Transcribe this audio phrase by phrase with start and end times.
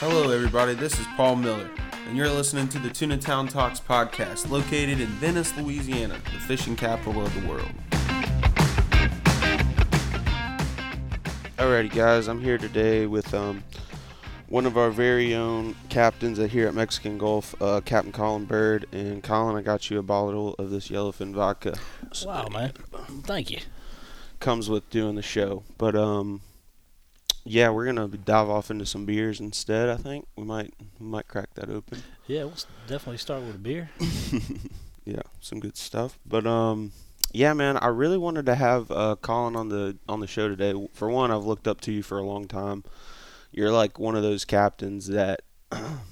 [0.00, 0.74] Hello, everybody.
[0.74, 1.68] This is Paul Miller,
[2.06, 6.76] and you're listening to the Tuna Town Talks podcast, located in Venice, Louisiana, the fishing
[6.76, 7.68] capital of the world.
[11.56, 13.64] Alrighty, guys, I'm here today with um,
[14.48, 18.86] one of our very own captains here at Mexican Gulf, uh, Captain Colin Bird.
[18.92, 21.76] And Colin, I got you a bottle of this yellowfin vodka.
[22.24, 22.72] Wow, man.
[23.24, 23.58] Thank you.
[24.38, 26.42] Comes with doing the show, but um,
[27.48, 29.88] yeah, we're gonna dive off into some beers instead.
[29.88, 32.02] I think we might we might crack that open.
[32.26, 32.54] Yeah, we'll
[32.86, 33.90] definitely start with a beer.
[35.04, 36.18] yeah, some good stuff.
[36.26, 36.92] But um,
[37.32, 40.74] yeah, man, I really wanted to have uh, Colin on the on the show today.
[40.92, 42.84] For one, I've looked up to you for a long time.
[43.50, 45.40] You're like one of those captains that,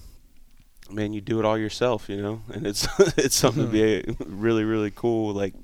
[0.90, 4.64] man, you do it all yourself, you know, and it's it's something to be really
[4.64, 5.34] really cool.
[5.34, 5.54] Like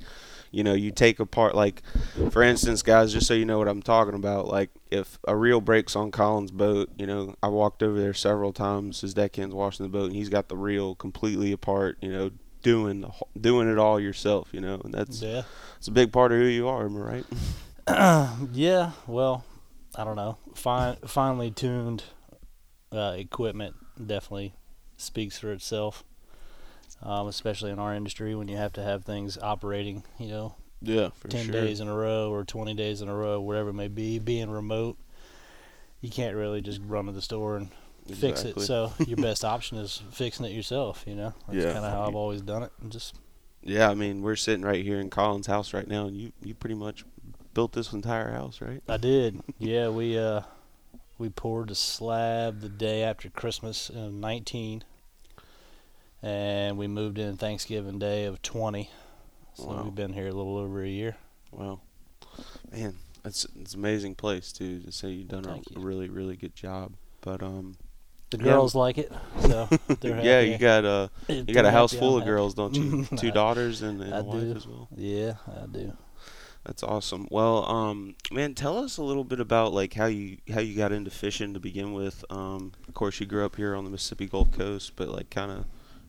[0.52, 1.82] you know, you take apart like,
[2.30, 4.46] for instance, guys, just so you know what I'm talking about.
[4.46, 8.52] Like, if a reel breaks on Colin's boat, you know, I walked over there several
[8.52, 9.00] times.
[9.00, 11.96] His deckhand's washing the boat, and he's got the reel completely apart.
[12.02, 12.30] You know,
[12.62, 14.50] doing doing it all yourself.
[14.52, 15.42] You know, and that's yeah,
[15.78, 16.84] it's a big part of who you are.
[16.84, 18.38] Am I right?
[18.52, 18.92] yeah.
[19.06, 19.44] Well,
[19.96, 20.36] I don't know.
[20.54, 22.04] Fine, finely tuned
[22.92, 24.54] uh, equipment definitely
[24.96, 26.04] speaks for itself
[27.02, 31.10] um, especially in our industry when you have to have things operating, you know, yeah,
[31.28, 31.52] ten sure.
[31.52, 34.18] days in a row or twenty days in a row, whatever it may be.
[34.18, 34.98] Being remote,
[36.00, 37.70] you can't really just run to the store and
[38.08, 38.52] exactly.
[38.52, 38.66] fix it.
[38.66, 41.04] So your best option is fixing it yourself.
[41.06, 41.72] You know, that's yeah.
[41.72, 42.72] kind of how I've always done it.
[42.80, 43.14] And just
[43.62, 46.54] yeah, I mean, we're sitting right here in Colin's house right now, and you you
[46.54, 47.04] pretty much
[47.54, 48.82] built this entire house, right?
[48.88, 49.40] I did.
[49.58, 50.42] yeah, we uh
[51.18, 54.82] we poured the slab the day after Christmas in 19
[56.22, 58.88] and we moved in Thanksgiving Day of 20.
[59.54, 59.82] So wow.
[59.84, 61.16] we've been here a little over a year.
[61.50, 61.80] Wow,
[62.70, 64.80] man, that's it's an amazing place too.
[64.80, 65.62] To say you've done a you.
[65.76, 67.76] really really good job, but um.
[68.30, 68.80] The girls yeah.
[68.80, 69.68] like it, so
[70.02, 70.40] yeah.
[70.40, 73.04] You got a you got a house full of girls, don't you?
[73.18, 74.54] Two daughters and, and a wife do.
[74.56, 74.88] as well.
[74.96, 75.92] Yeah, I do.
[76.64, 77.26] That's awesome.
[77.30, 80.92] Well, um, man, tell us a little bit about like how you how you got
[80.92, 82.24] into fishing to begin with.
[82.30, 85.52] Um, of course, you grew up here on the Mississippi Gulf Coast, but like kind
[85.52, 85.66] of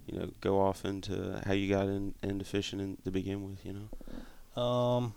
[0.08, 3.66] you know, go off into how you got in, into fishing in, to begin with,
[3.66, 4.62] you know?
[4.62, 5.14] Um,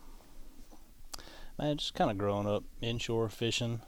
[1.58, 3.80] man, just kind of growing up inshore fishing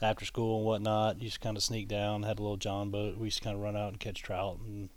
[0.00, 1.20] after school and whatnot.
[1.20, 3.16] Used to kind of sneak down, had a little John boat.
[3.18, 4.88] We used to kind of run out and catch trout and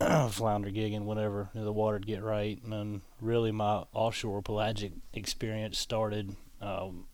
[0.32, 2.62] flounder gigging whenever the water would get right.
[2.62, 7.06] And then really my offshore pelagic experience started, um,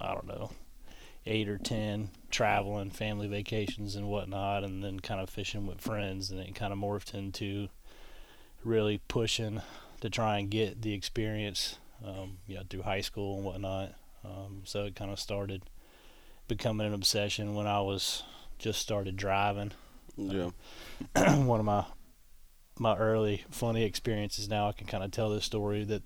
[0.00, 0.50] I don't know,
[1.26, 6.30] eight or ten traveling, family vacations and whatnot, and then kind of fishing with friends,
[6.30, 7.68] and it kind of morphed into
[8.64, 9.62] really pushing
[10.00, 13.94] to try and get the experience, um, yeah, through high school and whatnot.
[14.24, 15.62] Um, so it kind of started
[16.48, 18.22] becoming an obsession when I was
[18.58, 19.72] just started driving.
[20.16, 20.50] Yeah.
[21.36, 21.84] one of my
[22.78, 26.02] my early funny experiences now I can kind of tell this story that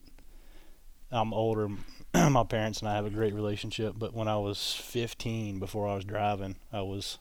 [1.10, 1.70] I'm older
[2.30, 3.94] my parents and I have a great relationship.
[3.96, 7.18] But when I was 15, before I was driving, I was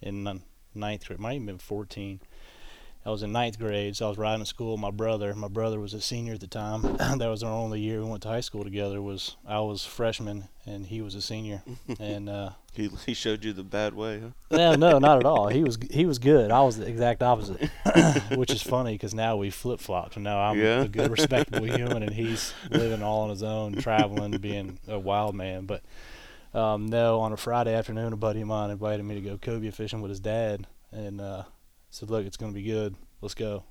[0.00, 0.42] in
[0.74, 1.18] ninth grade.
[1.18, 2.20] Might have been 14.
[3.04, 5.34] I was in ninth grade, so I was riding to school with my brother.
[5.34, 6.82] My brother was a senior at the time.
[6.98, 9.00] that was our only year we went to high school together.
[9.00, 11.62] Was I was freshman and he was a senior,
[11.98, 14.28] and uh, he he showed you the bad way, huh?
[14.56, 15.48] yeah, no, not at all.
[15.48, 16.50] He was he was good.
[16.50, 17.70] I was the exact opposite,
[18.36, 20.82] which is funny because now we flip flopped, and now I'm yeah.
[20.82, 25.34] a good, respectable human, and he's living all on his own, traveling, being a wild
[25.34, 25.64] man.
[25.64, 25.82] But
[26.52, 29.72] um, no, on a Friday afternoon, a buddy of mine invited me to go cobia
[29.72, 31.20] fishing with his dad, and.
[31.20, 31.44] Uh,
[31.90, 32.94] said, "Look, it's going to be good.
[33.20, 33.64] Let's go."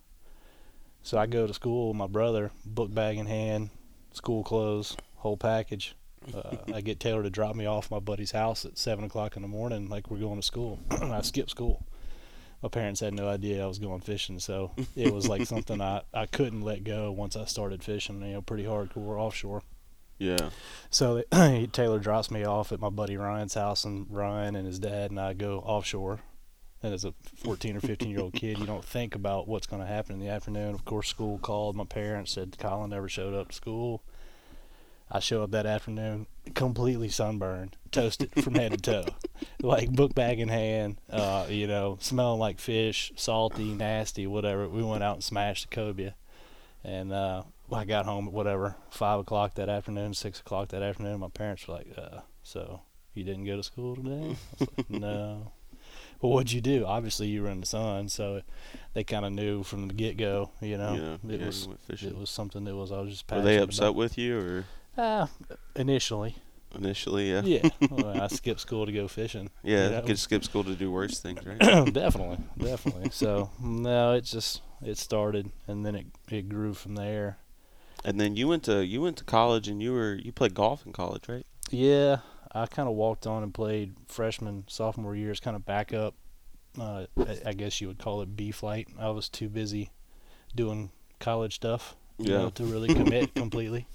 [1.04, 3.70] So I go to school with my brother, book bag in hand,
[4.14, 5.96] school clothes, whole package.
[6.34, 9.42] Uh, I get Taylor to drop me off my buddy's house at seven o'clock in
[9.42, 10.80] the morning, like we're going to school.
[10.92, 11.86] I skip school.
[12.62, 16.02] My parents had no idea I was going fishing, so it was like something I,
[16.14, 18.22] I couldn't let go once I started fishing.
[18.22, 19.64] You know, pretty hardcore offshore.
[20.18, 20.50] Yeah.
[20.90, 21.24] So
[21.72, 25.20] Taylor drops me off at my buddy Ryan's house, and Ryan and his dad and
[25.20, 26.20] I go offshore
[26.82, 29.82] and as a 14 or 15 year old kid, you don't think about what's going
[29.82, 30.74] to happen in the afternoon.
[30.74, 31.76] Of course, school called.
[31.76, 34.04] My parents said Colin never showed up to school.
[35.12, 39.06] I show up that afternoon completely sunburned, toasted from head to toe,
[39.62, 44.70] like book bag in hand, uh, you know, smelling like fish, salty, nasty, whatever.
[44.70, 46.14] We went out and smashed the cobia,
[46.84, 51.22] and uh, I got home at whatever five o'clock that afternoon, six o'clock that afternoon.
[51.22, 52.82] My parents were like, uh, "So
[53.16, 55.52] you didn't go to school today?" I was like, "No."
[56.22, 56.86] Well, what'd you do?
[56.86, 58.42] Obviously, you were in the sun, so
[58.94, 60.52] they kind of knew from the get go.
[60.62, 60.94] You know,
[61.24, 63.32] yeah, it yeah, was it was something that was I was just.
[63.32, 63.96] Were they upset about.
[63.96, 64.66] with you or?
[64.98, 65.28] Uh,
[65.76, 66.36] initially,
[66.76, 67.32] initially.
[67.32, 67.42] Yeah.
[67.44, 69.50] Yeah, well, I skipped school to go fishing.
[69.64, 70.02] Yeah, you know?
[70.02, 71.58] could skip school to do worse things, right?
[71.94, 73.10] definitely, definitely.
[73.12, 77.38] So no, it just it started and then it it grew from there.
[78.04, 80.86] and then you went to you went to college and you were you played golf
[80.86, 81.46] in college, right?
[81.70, 82.18] Yeah,
[82.52, 86.16] I kind of walked on and played freshman, sophomore years, kind of back up.
[86.80, 88.88] Uh, I, I guess you would call it B flight.
[89.00, 89.92] I was too busy
[90.56, 92.38] doing college stuff, Yeah.
[92.38, 93.88] know, to really commit completely.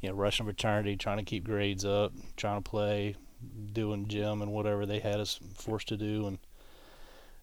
[0.00, 3.16] You know, rushing fraternity, trying to keep grades up, trying to play,
[3.72, 6.38] doing gym and whatever they had us forced to do, and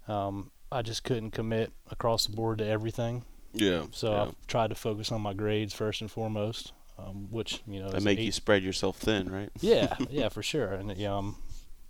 [0.08, 3.24] um, I just couldn't commit across the board to everything.
[3.54, 3.86] Yeah.
[3.92, 4.22] So yeah.
[4.24, 6.72] I've tried to focus on my grades first and foremost,
[7.06, 9.50] um, which you know That is make eight- you spread yourself thin, right?
[9.62, 10.74] yeah, yeah, for sure.
[10.74, 11.36] And you know,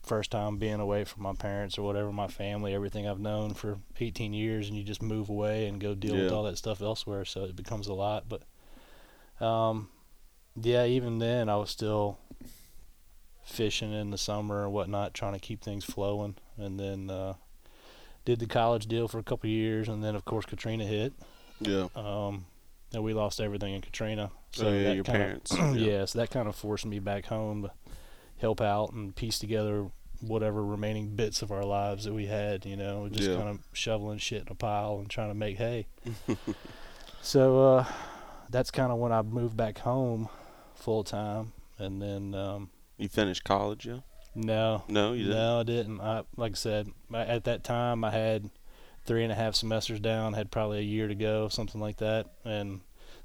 [0.04, 3.80] first time being away from my parents or whatever, my family, everything I've known for
[4.00, 7.26] 18 years, and you just move away and go deal with all that stuff elsewhere.
[7.26, 8.26] So it becomes a lot.
[8.30, 9.90] But um,
[10.60, 12.18] yeah, even then, I was still
[13.44, 16.36] fishing in the summer and whatnot, trying to keep things flowing.
[16.58, 17.34] And then uh,
[18.26, 21.14] did the college deal for a couple of years, and then of course Katrina hit.
[21.60, 21.88] Yeah.
[21.96, 22.46] Um,
[22.94, 24.32] and we lost everything in Katrina.
[24.54, 25.54] So yeah, your parents.
[25.74, 26.06] yeah.
[26.06, 27.72] so that kind of forced me back home to
[28.40, 29.88] help out and piece together
[30.20, 33.38] whatever remaining bits of our lives that we had, you know, just Yeah.
[33.38, 35.88] kind of shoveling shit in a pile and trying to make hay.
[37.22, 37.86] so uh,
[38.50, 40.30] that's kind of when I moved back home
[40.76, 41.54] full time.
[41.78, 44.00] And then, um, You finished college, yeah?
[44.36, 45.38] no, No, you didn't.
[45.38, 46.02] no, I didn't.
[46.02, 48.50] I, like I said, I, at that time I had
[49.06, 52.28] three and a half semesters down, had probably a year to go, something like that.
[52.46, 52.82] And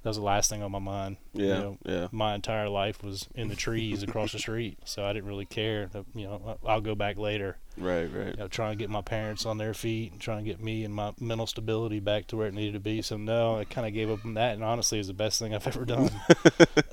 [0.06, 1.16] that was the last thing on my mind.
[1.32, 5.04] you Yeah, know, yeah, my entire life was in the trees across the street, so
[5.04, 5.86] I didn't really care.
[5.88, 7.56] To, you know, I'll go back later.
[7.78, 8.28] Right, right.
[8.28, 10.84] You know, trying to get my parents on their feet, and trying to get me
[10.84, 13.02] and my mental stability back to where it needed to be.
[13.02, 15.38] So no, I kind of gave up on that, and honestly, it was the best
[15.38, 16.10] thing I've ever done.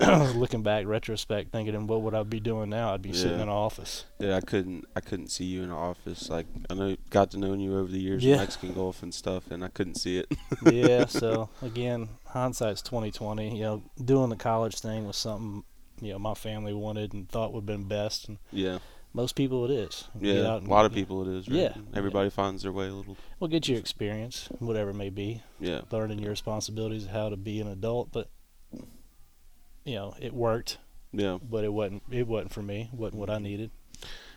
[0.34, 2.92] Looking back, retrospect, thinking, what would I be doing now?
[2.92, 4.04] I'd be sitting in an office.
[4.18, 6.28] Yeah, I couldn't, I couldn't see you in an office.
[6.28, 8.36] Like I know, got to know you over the years, Yeah.
[8.36, 10.32] Mexican Gulf and stuff, and I couldn't see it.
[10.70, 11.06] yeah.
[11.06, 13.56] So again, hindsight's twenty twenty.
[13.56, 15.64] You know, doing the college thing was something
[16.00, 18.78] you know my family wanted and thought would have been best, and yeah,
[19.14, 20.08] most people it is.
[20.20, 20.58] Yeah.
[20.58, 21.48] A lot of people it is.
[21.48, 21.56] Right?
[21.60, 21.74] Yeah.
[21.94, 23.16] Everybody finds their way a little.
[23.40, 27.60] Well, get your experience, whatever it may be, Yeah, learning your responsibilities, how to be
[27.60, 28.10] an adult.
[28.12, 28.28] But
[29.84, 30.78] you know, it worked,
[31.12, 31.38] yeah.
[31.42, 32.02] but it wasn't.
[32.10, 32.90] It wasn't for me.
[32.92, 33.70] It wasn't what I needed.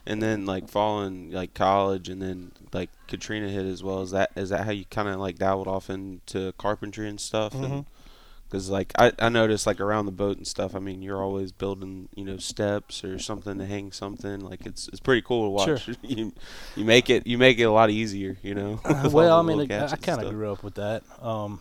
[0.06, 4.01] And then like following like college, and then like Katrina hit as well.
[4.03, 7.53] Is that is that how you kind of like dabbled off into carpentry and stuff?
[7.56, 7.85] And Mhm.
[8.49, 10.73] Because like I, I noticed like around the boat and stuff.
[10.75, 14.39] I mean, you're always building you know steps or something to hang something.
[14.39, 15.83] Like it's it's pretty cool to watch.
[15.83, 15.95] Sure.
[16.01, 16.31] you
[16.75, 18.38] you make it you make it a lot easier.
[18.41, 18.79] You know.
[19.03, 21.03] with well, I mean, I, I kind of grew up with that.
[21.21, 21.59] Um,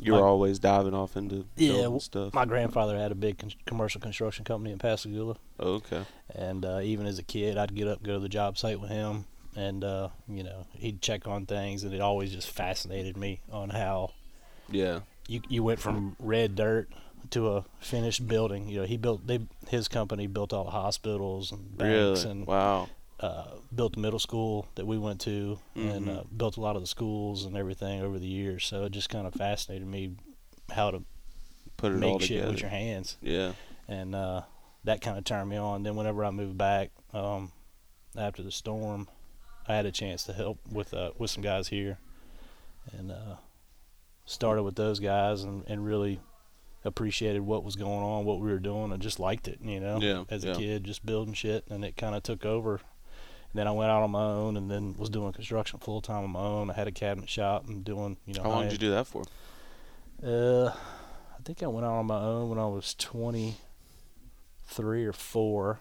[0.00, 2.32] You were my- always diving off into Yeah, stuff.
[2.32, 5.36] my grandfather had a big con- commercial construction company in Pascagoula.
[5.60, 6.04] oh, okay.
[6.34, 8.88] And uh, even as a kid, I'd get up, go to the job site with
[8.90, 13.40] him, and uh, you know, he'd check on things, and it always just fascinated me
[13.50, 14.12] on how
[14.70, 15.00] Yeah.
[15.28, 16.88] You you went from red dirt
[17.30, 18.68] to a finished building.
[18.68, 22.30] You know, he built they his company built all the hospitals and banks Really.
[22.30, 22.88] and wow.
[23.20, 26.18] uh, built the middle school that we went to, and Mhm.
[26.18, 28.64] uh, built a lot of the schools and everything over the years.
[28.66, 30.16] So it just kind of fascinated me
[30.72, 31.04] how to
[31.76, 32.50] Put it all shit together.
[32.50, 33.52] with your hands Yeah.
[33.88, 34.42] and uh,
[34.84, 35.84] that kind of turned me on.
[35.84, 37.52] Then whenever I moved back um,
[38.16, 39.08] after the storm,
[39.68, 41.98] I had a chance to help with uh, with some guys here,
[42.92, 43.36] and uh,
[44.24, 46.20] started with those guys and, and really
[46.84, 49.58] appreciated what was going on, what we were doing, and just liked it.
[49.62, 50.54] You know, Yeah, as a yeah.
[50.54, 52.74] kid, just building shit, and it kind of took over.
[52.76, 56.24] And then I went out on my own, and then was doing construction full time
[56.24, 56.70] on my own.
[56.70, 59.06] I had a cabinet shop and doing, you know, How long did you do that
[59.06, 59.22] for?
[60.24, 65.80] uh, I think I went out on my own when I was 23 or 4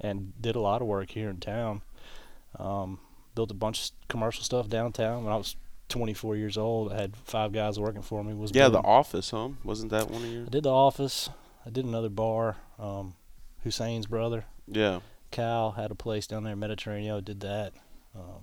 [0.00, 1.82] and did a lot of work here in town.
[2.58, 3.00] Um,
[3.34, 5.56] built a bunch of commercial stuff downtown when I was
[5.88, 6.92] 24 years old.
[6.92, 8.34] I had five guys working for me.
[8.34, 9.48] Was Yeah, the office, huh?
[9.64, 10.42] Wasn't that one of your?
[10.42, 11.30] I did the office.
[11.66, 12.56] I did another bar.
[12.78, 13.14] Um,
[13.64, 15.00] Hussein's brother, Yeah.
[15.30, 17.16] Cal, had a place down there in Mediterranean.
[17.16, 17.72] I did that.
[18.14, 18.42] Um,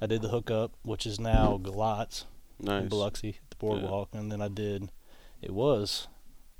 [0.00, 2.24] I did the hookup, which is now Galatz
[2.58, 2.82] Nice.
[2.84, 4.90] in Biloxi, the boardwalk, and then I did.
[5.40, 6.08] It was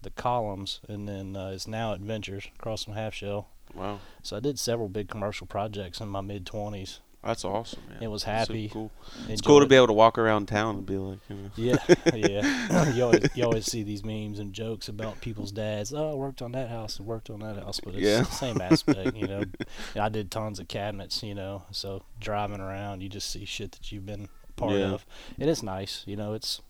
[0.02, 3.48] the columns, and then uh, it's now Adventures across from Half Shell.
[3.74, 4.00] Wow.
[4.22, 7.00] So I did several big commercial projects in my mid twenties.
[7.24, 8.02] That's awesome, man.
[8.02, 8.68] It was That's so happy.
[8.68, 8.90] cool.
[9.28, 11.50] It's cool to be able to walk around town and be like, you know.
[11.54, 11.76] Yeah,
[12.14, 12.90] yeah.
[12.94, 15.92] you always you always see these memes and jokes about people's dads.
[15.94, 18.18] Oh, I worked on that house and worked on that house, but it's Yeah.
[18.22, 19.44] the same aspect, you know.
[19.96, 21.62] I did tons of cabinets, you know.
[21.70, 24.86] So driving around, you just see shit that you've been part Yeah.
[24.92, 25.06] of,
[25.38, 26.34] and it's nice, you know.
[26.34, 26.60] It's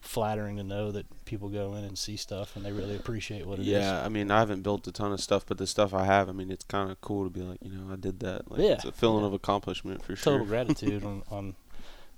[0.00, 3.58] flattering to know that people go in and see stuff and they really appreciate what
[3.58, 3.68] it is.
[3.68, 6.28] yeah, I mean, I haven't built a ton of stuff, but the stuff I have,
[6.28, 8.50] I mean, it's kind of cool to be like, you know, I did that.
[8.50, 9.26] Like, Yeah, it's a feeling yeah.
[9.28, 10.32] of accomplishment for Total sure.
[10.38, 11.54] Total gratitude on, on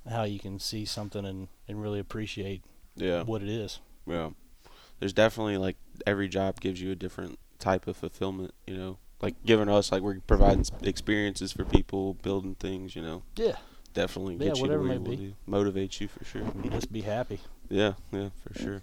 [0.08, 2.62] how you can see something and, and really appreciate
[2.96, 3.80] Yeah, what it is.
[4.06, 4.30] yeah.
[5.00, 8.54] There's definitely like every job gives you a different type of fulfillment.
[8.68, 12.94] You know, like giving us like we're providing experiences for people, building things.
[12.94, 13.56] You know, Yeah.
[13.94, 15.34] definitely Yeah, gets you to where you want to.
[15.50, 16.44] Motivates you for sure.
[16.70, 17.40] Just be happy.
[17.72, 18.82] Yeah, yeah, for sure.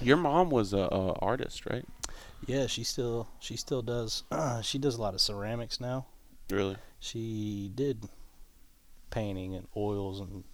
[0.00, 1.84] Your mom was a, a artist, right?
[2.46, 4.22] Yeah, she still she still does
[4.62, 6.06] she does a lot of ceramics now.
[6.50, 6.76] Really?
[7.00, 8.04] She did
[9.10, 10.44] painting and oils and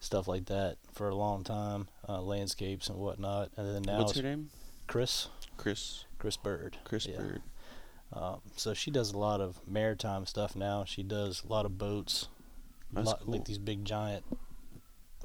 [0.00, 3.50] stuff like that for a long time, uh, landscapes and whatnot.
[3.56, 4.50] And then now What's her name?
[4.86, 6.04] Chris Chris.
[6.18, 6.76] Chris Bird.
[6.84, 7.16] Chris Yeah.
[7.16, 7.42] Bird.
[8.12, 10.84] Um, so she does a lot of maritime stuff now.
[10.84, 12.28] She does a lot of boats,
[12.92, 13.32] That's lot, cool.
[13.34, 14.24] like these big giant,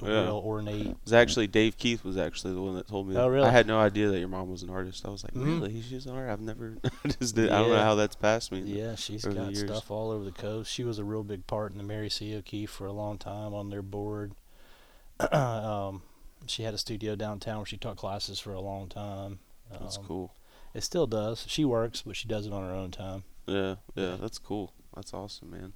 [0.00, 0.22] Yeah.
[0.24, 0.86] real ornate.
[0.86, 3.16] It was actually Dave Keith was actually the one that told me.
[3.16, 3.46] Oh, really?
[3.46, 5.06] I had no idea that your mom was an artist.
[5.06, 5.44] I was like, Mhm.
[5.60, 5.80] really?
[5.82, 6.32] She's an artist?
[6.32, 6.76] I've never.
[7.04, 7.50] I just did.
[7.50, 8.60] I don't know how that's passed me.
[8.62, 9.60] Yeah, she's got years.
[9.60, 10.72] stuff all over the coast.
[10.72, 12.34] She was a real big part in the Mary C.
[12.34, 14.32] O'Keefe for a long time on their board.
[15.32, 16.02] um,
[16.46, 19.38] she had a studio downtown where she taught classes for a long time.
[19.70, 20.34] That's Um, cool.
[20.74, 21.44] It still does.
[21.48, 23.24] She works, but she does it on her own time.
[23.46, 24.72] Yeah, yeah, that's cool.
[24.94, 25.72] That's awesome, man.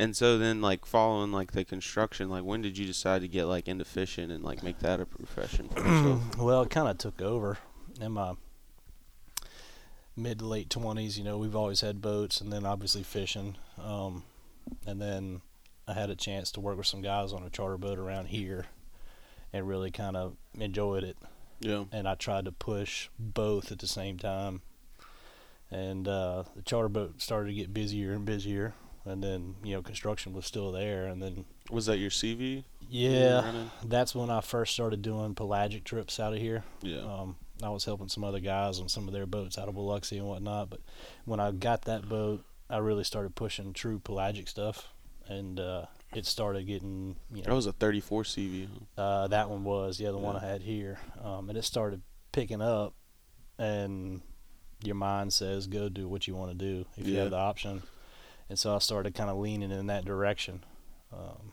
[0.00, 3.46] And so then, like following like the construction, like when did you decide to get
[3.46, 6.38] like into fishing and like make that a profession for yourself?
[6.38, 7.58] well, it kind of took over
[8.00, 8.34] in my
[10.16, 11.18] mid to late twenties.
[11.18, 13.56] You know, we've always had boats, and then obviously fishing.
[13.82, 14.22] Um,
[14.86, 15.40] and then
[15.88, 18.66] I had a chance to work with some guys on a charter boat around here,
[19.52, 21.16] and really kind of enjoyed it.
[21.58, 24.62] yeah, And I tried to push both at the same time.
[25.72, 28.74] And uh, the charter boat started to get busier and busier,
[29.08, 32.64] and then you know construction was still there, and then was that your SeaVee?
[32.90, 33.52] yeah,
[33.84, 36.64] that's when I first started doing pelagic trips out of here.
[36.82, 39.74] yeah, Um, I was helping some other guys on some of their boats out of
[39.74, 40.70] Biloxi and whatnot.
[40.70, 40.80] But
[41.24, 44.88] when I got that boat, I really started pushing true pelagic stuff,
[45.26, 48.68] and uh, it started getting you that know was a 34 SeaVee.
[48.96, 49.02] Huh?
[49.02, 52.00] uh, that one was yeah the one I had here, um, and it started
[52.32, 52.94] picking up,
[53.58, 54.22] and
[54.82, 57.82] your mind says go do what you want to do if you have the option,
[58.48, 60.64] and so I started kind of leaning in that direction,
[61.12, 61.52] um,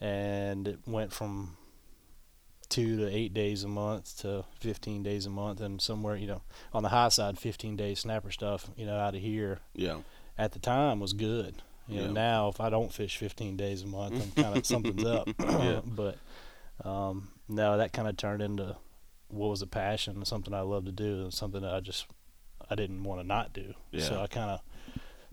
[0.00, 1.56] and it went from
[2.68, 6.40] two to eight days a month to 15 days a month and somewhere you know
[6.72, 9.98] on the high side 15 days snapper stuff you know out of here Yeah,
[10.38, 11.62] at the time was good.
[11.86, 12.12] You know, Yeah.
[12.12, 15.28] now if I don't fish 15 days a month, I'm kind of something's up.
[15.38, 15.80] Yeah.
[15.86, 16.16] but
[16.82, 18.74] um, no, that kind of turned into
[19.28, 22.06] what was a passion, something I love to do, and something that I just
[22.70, 23.74] I didn't want to not do.
[23.90, 24.00] Yeah.
[24.04, 24.60] So I kind of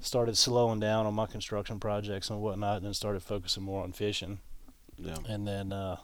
[0.02, 3.92] started slowing down on my construction projects and whatnot, and then started focusing more on
[3.94, 4.40] fishing.
[4.98, 5.16] yeah.
[5.28, 5.98] And then uh,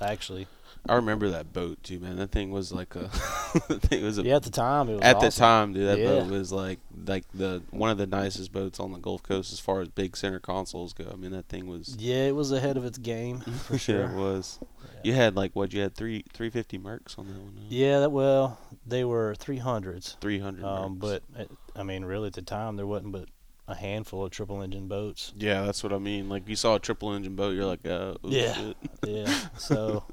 [0.00, 0.46] actually,
[0.88, 2.16] I remember that boat too, man.
[2.16, 3.00] That thing was like a.
[3.68, 4.22] that thing was a.
[4.22, 6.06] yeah, at the time it was At the time, dude, that Yeah.
[6.20, 9.60] boat was like like the one of the nicest boats on the Gulf Coast as
[9.60, 11.08] far as big center consoles go.
[11.12, 14.00] I mean, that thing was Yeah, it was ahead of its game for sure.
[14.02, 14.58] Yeah, it was.
[14.60, 14.90] Yeah.
[15.04, 15.72] You had like what?
[15.72, 17.54] You had three three fifty Mercs on that one.
[17.58, 17.64] huh?
[17.68, 20.18] Yeah, that, well, they were 300s.
[20.20, 20.64] Three hundred.
[20.64, 23.28] Um, but it, I mean, really, at the time, there wasn't but
[23.66, 25.32] a handful of triple engine boats.
[25.36, 26.28] yeah, that's what I mean.
[26.28, 28.72] Like you saw a triple engine boat, you're like, uh, Yeah.
[29.06, 30.04] Yeah, so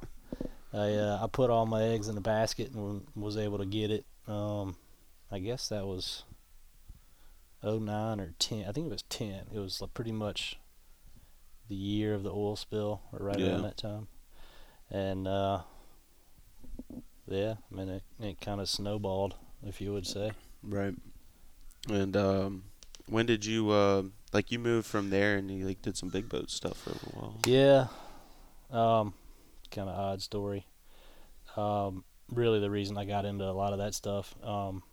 [0.73, 3.91] I uh, I put all my eggs in a basket and was able to get
[3.91, 4.05] it.
[4.27, 4.75] Um,
[5.31, 6.23] I guess that was
[7.63, 8.65] 09 or 10.
[8.67, 9.47] I think it was 10.
[9.53, 10.57] It was like pretty much
[11.69, 13.51] the year of the oil spill, or right Yeah.
[13.51, 14.07] around that time.
[14.89, 15.61] And uh,
[17.27, 20.31] yeah, I mean, it, it kind of snowballed, if you would say.
[20.63, 20.95] Right.
[21.89, 22.63] And um,
[23.07, 26.29] when did you uh, like you moved from there and you like did some big
[26.29, 27.35] boat stuff for a little while?
[27.45, 27.87] Yeah.
[28.71, 29.13] Um,
[29.71, 30.65] kind of odd story.
[31.57, 34.83] Um, really, the reason I got into a lot of that stuff um,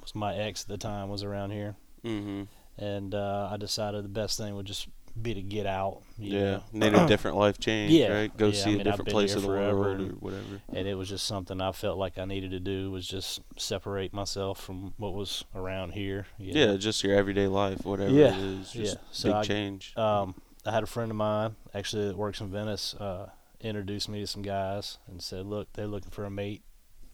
[0.00, 1.74] was my ex at the time was around here,
[2.04, 2.42] Mm-hmm.
[2.82, 4.86] and uh, I decided the best thing would just
[5.20, 6.02] be to get out.
[6.18, 6.40] Yeah.
[6.40, 6.62] know.
[6.72, 7.92] Made a different life change.
[7.92, 8.36] Yeah, Right.
[8.36, 10.60] Go yeah, see I a mean, I've different place of the world or whatever.
[10.72, 14.12] and it was just something I felt like I needed to do was just separate
[14.12, 16.26] myself from what was around here.
[16.38, 16.76] Yeah, know.
[16.78, 18.72] just your everyday life, whatever Yeah, it is.
[18.72, 19.00] Just yeah.
[19.10, 19.96] So big I- change.
[19.96, 20.34] Um,
[20.66, 22.94] I had a friend of mine actually that works in Venice.
[22.94, 26.62] Uh, introduced me to some guys and said, "Look, they're looking for a mate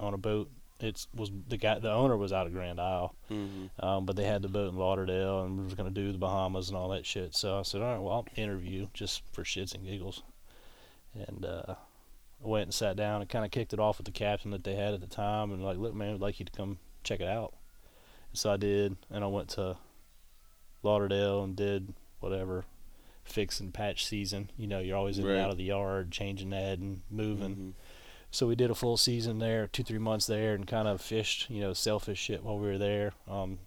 [0.01, 3.85] on a boat." It's was the guy, the owner was out of Grand Isle, mm-hmm.
[3.85, 6.69] um, but they had the boat in Lauderdale and was going to do the Bahamas
[6.69, 7.35] and all that shit.
[7.35, 10.23] So I said, "All right, well, I'll interview just for shits and giggles."
[11.15, 11.77] And uh,
[12.45, 14.65] I went and sat down and kind of kicked it off with the captain that
[14.65, 17.21] they had at the time, and like, "Look, man, I'd like you to come check
[17.21, 17.55] it out."
[18.31, 19.79] And So I did, and I went to
[20.83, 22.65] Lauderdale and did whatever
[23.25, 24.51] fix and patch season.
[24.57, 25.33] You know, you're always in Right.
[25.33, 27.57] and out of the yard, changing that and moving.
[27.57, 27.73] Mhm.
[28.37, 31.49] So we did a full season there, two three months there, and kind of fished,
[31.49, 33.13] you know, selfish shit while we were there.
[33.27, 33.61] Um,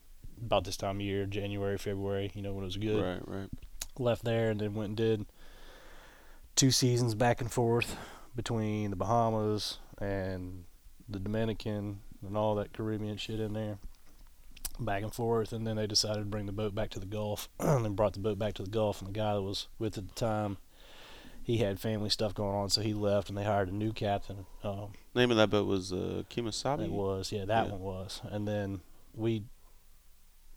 [0.45, 3.03] about this time of year, January, February, you know, when it was good.
[3.03, 3.49] Right, right.
[3.97, 5.25] Left there and then went and did
[6.55, 7.97] two seasons back and forth
[8.35, 10.65] between the Bahamas and
[11.09, 13.79] the Dominican and all that Caribbean shit in there.
[14.79, 17.49] Back and forth, and then they decided to bring the boat back to the Gulf,
[17.59, 19.01] and then brought the boat back to the Gulf.
[19.01, 20.57] And the guy that was with at the time,
[21.49, 24.45] he had family stuff going on, so he left, and they hired a new captain.
[24.63, 26.85] Um, Name of that boat was uh, Kimasabi.
[26.85, 27.71] it was, yeah, that Yeah.
[27.71, 28.21] one was.
[28.29, 28.81] And then
[29.15, 29.45] we,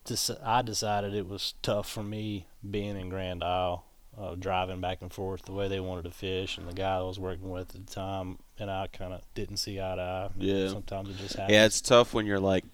[0.04, 3.84] dec- I decided it was tough for me being in Grand Isle,
[4.18, 7.02] uh, driving back and forth the way they wanted to fish, and the guy I
[7.02, 10.28] was working with at the time, and I kind of didn't see eye to eye.
[10.36, 10.68] Yeah.
[10.68, 11.52] Sometimes it just happens.
[11.54, 12.64] Yeah, it's tough when you're like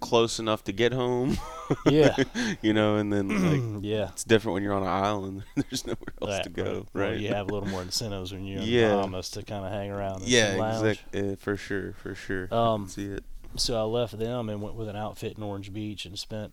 [0.00, 1.38] close enough to get home,
[1.86, 2.14] yeah,
[2.62, 4.08] you know, and then like yeah.
[4.10, 5.44] it's different when you're on an island.
[5.56, 7.18] There's nowhere else to go, Well, right?
[7.18, 8.88] you have a little more incentives when you're in Yeah.
[8.88, 10.20] the Bahamas to kind of hang around.
[10.22, 10.86] And yeah, lounge.
[10.86, 11.28] exactly.
[11.30, 12.48] Yeah, for sure, for sure.
[12.54, 13.24] Um, can see it.
[13.56, 16.52] so I left them and went with an outfit in Orange Beach and spent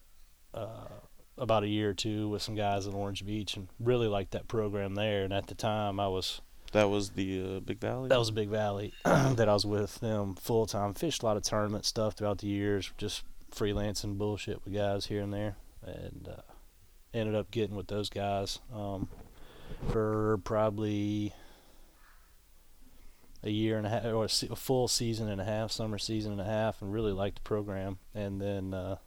[0.53, 0.85] uh,
[1.37, 4.47] about a year or two with some guys in Orange Beach and really liked that
[4.47, 5.23] program there.
[5.23, 6.39] And at the time, I was
[6.71, 8.07] That was the uh, Big Valley.
[8.09, 10.93] that was a big valley that I was with them full time.
[10.93, 15.21] Fished a lot of tournament stuff throughout the years, just freelancing bullshit with guys here
[15.21, 16.41] and there, and uh,
[17.13, 19.09] ended up getting with those guys um,
[19.89, 21.33] for probably
[23.43, 25.97] a year and a half, or a, se- a full season and a half, summer
[25.97, 27.97] season and a half, and really liked the program.
[28.13, 28.97] And then uh,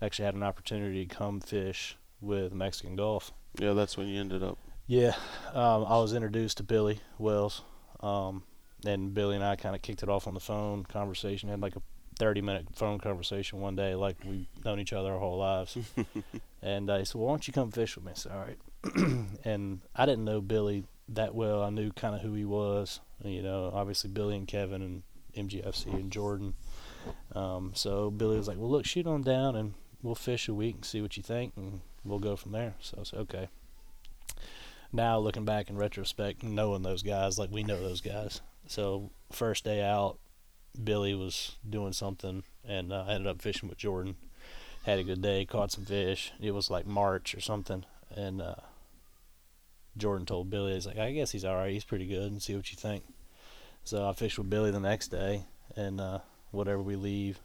[0.00, 3.32] actually had an opportunity to come fish with Mexican Gulf.
[3.58, 4.58] yeah, that's when you ended up.
[4.86, 5.14] Yeah,
[5.52, 7.62] um, I was introduced to Billy Wells,
[8.00, 8.44] um,
[8.86, 11.50] and Billy and I kind of kicked it off on the phone conversation.
[11.50, 11.82] Had like a
[12.18, 15.76] thirty-minute phone conversation one day, like we've known each other our whole lives.
[16.62, 18.44] and uh, he said, "Well, why don't you come fish with me?" I said, "All
[18.44, 18.58] right."
[19.44, 21.62] and I didn't know Billy that well.
[21.62, 23.00] I knew kind of who he was.
[23.24, 25.02] You know, obviously Billy and Kevin and
[25.36, 26.54] MGFC and Jordan.
[27.34, 30.76] Um, so Billy was like, "Well, look, shoot on down, and we'll fish a week
[30.76, 33.48] and see what you think, and we'll go from there." So I said, "Okay."
[34.92, 38.40] now looking back in retrospect, knowing those guys, like we know those guys.
[38.66, 40.18] So first day out,
[40.82, 44.16] Billy was doing something, and uh, I ended up fishing with Jordan.
[44.84, 46.32] Had a good day, caught some fish.
[46.40, 48.54] It was like March or something, and uh,
[49.96, 51.72] Jordan told Billy, "He's like, I guess he's all right.
[51.72, 53.04] He's pretty good, and see what you think."
[53.84, 55.44] So I fished with Billy the next day,
[55.76, 57.40] and uh, whatever we leave,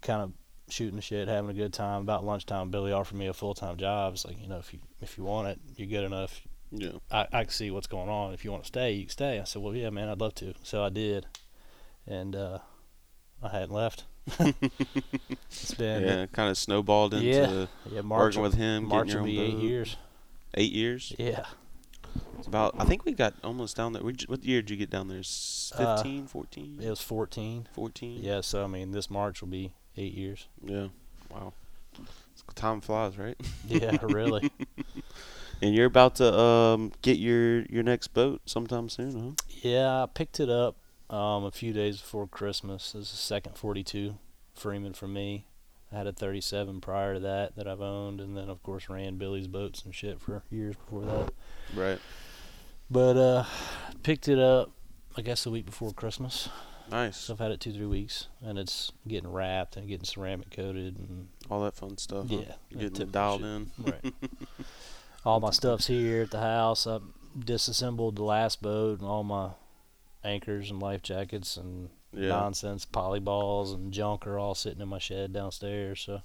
[0.00, 0.32] kind of
[0.68, 2.02] shooting the shit, having a good time.
[2.02, 4.14] About lunchtime, Billy offered me a full time job.
[4.14, 6.40] It's like, you know, if you if you want it, you're good enough.
[6.70, 6.92] Yeah.
[7.10, 8.34] I, I can see what's going on.
[8.34, 9.40] If you want to stay, you can stay.
[9.40, 10.54] I said, well, yeah, man, I'd love to.
[10.62, 11.26] So I did,
[12.06, 12.58] and uh,
[13.42, 14.04] I hadn't left.
[14.38, 17.66] it's been Yeah, kind of snowballed into Yeah.
[17.90, 18.84] yeah March working with him.
[18.84, 19.62] March will be eight boat.
[19.62, 19.96] years.
[20.54, 21.12] Eight years.
[21.18, 21.44] Yeah,
[22.38, 22.74] It's about.
[22.78, 24.02] I think we got almost down there.
[24.02, 25.18] We, what year did you get down there?
[25.74, 27.68] Uh, 15, 14, it was 14.
[27.72, 28.20] 14?
[28.22, 30.46] Yeah, so I mean, this March will be eight years.
[30.64, 30.88] Yeah.
[31.30, 31.52] Wow.
[32.54, 33.36] Time flies, right?
[33.66, 34.50] Yeah, really.
[35.62, 39.44] And you're about to um get your your next boat sometime soon, huh?
[39.62, 40.76] Yeah, I picked it up
[41.10, 42.92] um, a few days before Christmas.
[42.92, 44.16] This is the second 42
[44.54, 45.46] Freeman for me.
[45.92, 49.16] I had a 37 prior to that that I've owned, and then of course ran
[49.16, 51.32] Billy's boats and shit for years before that.
[51.74, 51.98] Right.
[52.90, 53.44] But uh,
[54.02, 54.70] picked it up,
[55.16, 56.48] I guess, a week before Christmas.
[56.90, 57.16] Nice.
[57.16, 60.98] So I've had it two, three weeks, and it's getting wrapped and getting ceramic coated,
[60.98, 62.26] and All that fun stuff.
[62.28, 62.40] yeah,
[62.72, 63.48] that Getting it dialed shit.
[63.48, 63.70] in.
[63.78, 64.14] Right.
[65.24, 66.86] all my stuff's here at the house.
[66.86, 66.98] I
[67.38, 69.50] disassembled the last boat and all my
[70.24, 72.28] anchors and life jackets and Yeah.
[72.28, 76.00] nonsense polyballs and junk are all sitting in my shed downstairs.
[76.00, 76.22] So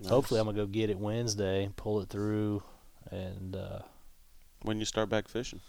[0.00, 0.08] Nice.
[0.08, 2.62] hopefully I'm gonna go get it Wednesday, pull it through,
[3.10, 3.80] and uh,
[4.62, 5.60] When you start back fishing,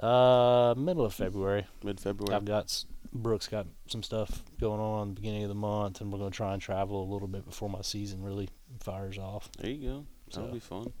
[0.00, 1.66] uh, middle of February.
[1.82, 2.34] mid February.
[2.34, 6.18] I've got Brooks got some stuff going on the beginning of the month, and we're
[6.18, 8.48] gonna try and travel a little bit before my season really
[8.80, 9.50] fires off.
[9.58, 10.06] There you go.
[10.30, 10.92] That'll So- be fun.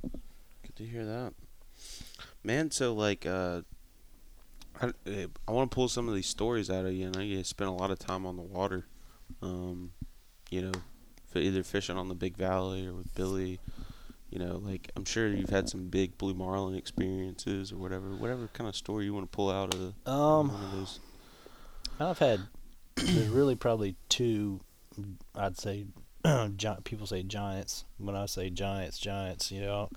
[0.62, 1.34] Good to hear that.
[2.44, 3.62] Man, so like, uh,
[4.80, 7.08] I, eh, I want to pull some of these stories out of you.
[7.08, 8.86] I know you spend a lot of time on the water,
[9.42, 9.92] um,
[10.50, 10.72] you know,
[11.34, 13.60] either fishing on the Big Valley or with Billy.
[14.30, 18.48] You know, like I'm sure you've had some big blue marlin experiences or whatever, whatever
[18.54, 21.00] kind of story you want to pull out of the, Um, one of those.
[22.00, 22.40] I've had
[22.96, 24.60] there's really probably two.
[25.34, 25.86] I'd say
[26.84, 27.84] people say giants.
[27.98, 29.90] When I say giants, giants, you know,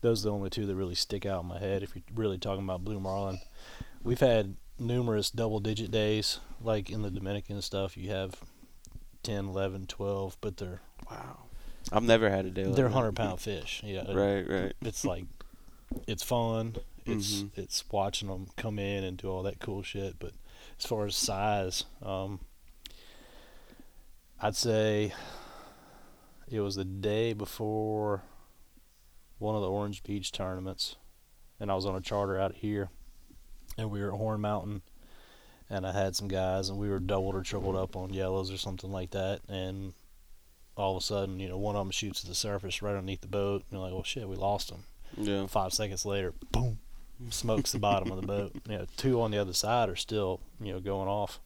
[0.00, 1.82] those are the only two that really stick out in my head.
[1.82, 3.40] If you're really talking about blue marlin,
[4.02, 7.96] we've had numerous double-digit days, like in the Dominican stuff.
[7.96, 8.36] You have
[9.22, 11.44] 10, 11, 12, but they're Wow.
[11.90, 13.82] I've never had a day like they're hundred pound fish.
[13.84, 14.72] Yeah, Right, right.
[14.82, 15.24] It's like
[16.06, 16.76] it's fun.
[17.04, 17.50] It's Mhm.
[17.56, 20.18] it's watching them come in and do all that cool shit.
[20.20, 20.32] But
[20.78, 22.38] as far as size, um,
[24.40, 25.12] I'd say
[26.48, 28.22] it was the day before
[29.38, 30.94] one of the Orange Beach tournaments,
[31.58, 32.90] and I was on a charter out here,
[33.78, 34.82] and we were at Horn Mountain,
[35.70, 38.58] and I had some guys, and we were doubled or tripled up on yellows or
[38.58, 39.94] something like that, and
[40.76, 43.20] all of a sudden, you know, one of them shoots to the surface right underneath
[43.20, 44.84] the boat, and you're like, well, shit, we lost him.
[45.16, 45.46] Yeah.
[45.46, 46.78] Five seconds later, boom,
[47.30, 48.52] smokes the bottom of the boat.
[48.68, 51.40] You know, two on the other side are still, you know, going off.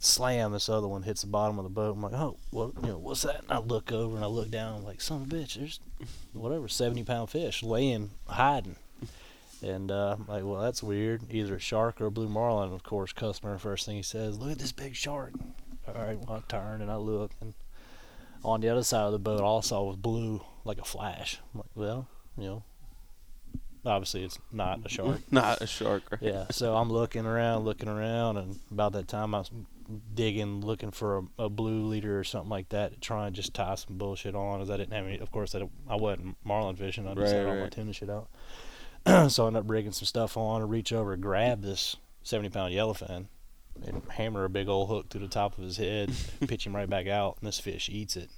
[0.00, 1.96] Slam, this other one hits the bottom of the boat.
[1.96, 3.42] I'm like, oh, what, you know, what's that?
[3.42, 4.76] And I look over and I look down.
[4.76, 5.80] I'm like, son of a bitch, there's
[6.32, 8.76] whatever, 70 pound fish laying, hiding.
[9.62, 11.22] And uh, I'm like, well, that's weird.
[11.30, 12.72] Either a shark or a blue marlin.
[12.72, 15.32] Of course, customer first thing he says, look at this big shark.
[15.86, 17.54] All right, well, I turn and I look, and
[18.44, 21.40] on the other side of the boat, all I saw was blue, like a flash.
[21.54, 22.62] I'm like, well, you know,
[23.86, 25.20] obviously it's not a shark.
[25.32, 26.20] Not a shark, right?
[26.22, 29.50] Yeah, so I'm looking around, looking around, and about that time I was
[30.14, 33.54] digging, looking for a, a blue leader or something like that to try and just
[33.54, 34.60] tie some bullshit on.
[34.60, 37.06] As I didn't have any, of course, I, I wasn't marlin fishing.
[37.08, 38.28] I just Right, had all my tuna shit out.
[39.28, 42.50] so I ended up rigging some stuff on and reach over and grab this 70
[42.50, 43.26] pound yellowfin
[43.86, 46.12] and hammer a big old hook through the top of his head,
[46.46, 48.30] pitch him right back out, and this fish eats it.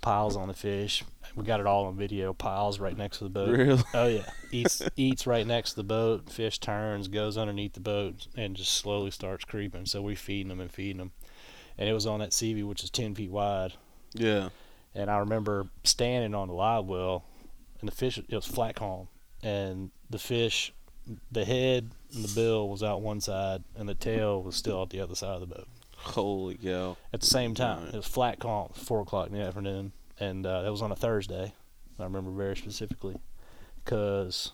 [0.00, 1.04] Piles on the fish.
[1.34, 2.32] We got it all on video.
[2.32, 3.50] Piles right next to the boat.
[3.50, 3.82] Really?
[3.92, 6.30] Oh yeah, eats eats right next to the boat.
[6.30, 9.84] Fish turns, goes underneath the boat, and just slowly starts creeping.
[9.84, 11.12] So we feeding them and feeding them,
[11.76, 13.74] and it was on that SeaVee, which is ten feet wide.
[14.14, 14.48] Yeah.
[14.94, 17.24] And I remember standing on the live well,
[17.80, 19.08] and the fish it was flat calm,
[19.42, 20.72] and the fish,
[21.32, 24.90] the head and the bill was out one side, and the tail was still out
[24.90, 26.96] the other side of the boat Holy cow.
[27.12, 27.86] at the same time.
[27.88, 30.96] It was flat calm, four o'clock in the afternoon, and uh, that was on a
[30.96, 31.52] Thursday.
[31.98, 33.16] I remember very specifically
[33.84, 34.52] because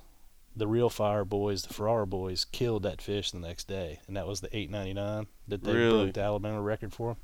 [0.56, 4.26] the Real Fire boys, the Ferrara boys, killed that fish the next day, and that
[4.26, 6.04] was the 8.99 that they Really?
[6.04, 7.16] broke the Alabama record for.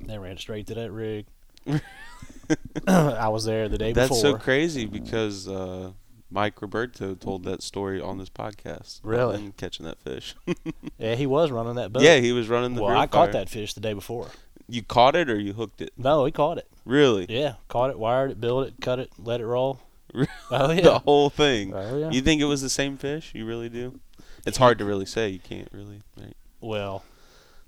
[0.00, 1.26] They ran straight to that rig.
[2.86, 4.22] I was there the day That's before.
[4.32, 5.92] That's so crazy because uh,
[6.34, 8.98] Mike Roberto told that story on this podcast.
[9.04, 9.52] Really?
[9.56, 10.34] catching that fish.
[10.98, 12.02] yeah, he was running that boat.
[12.02, 12.82] yeah, he was running the.
[12.82, 13.32] well, I caught fire.
[13.44, 14.26] that fish the day before.
[14.68, 15.92] You caught it or you hooked it?
[15.96, 16.66] No, he caught it.
[16.84, 17.26] Really?
[17.28, 19.80] Yeah, caught it, wired it, built it, cut it, let it roll.
[20.50, 21.72] Oh The whole thing.
[21.72, 22.10] Oh yeah.
[22.10, 23.32] You think it was the same fish?
[23.34, 24.00] You really do?
[24.44, 25.28] It's hard to really say.
[25.28, 26.02] You can't really.
[26.18, 26.36] Right?
[26.60, 27.04] Well,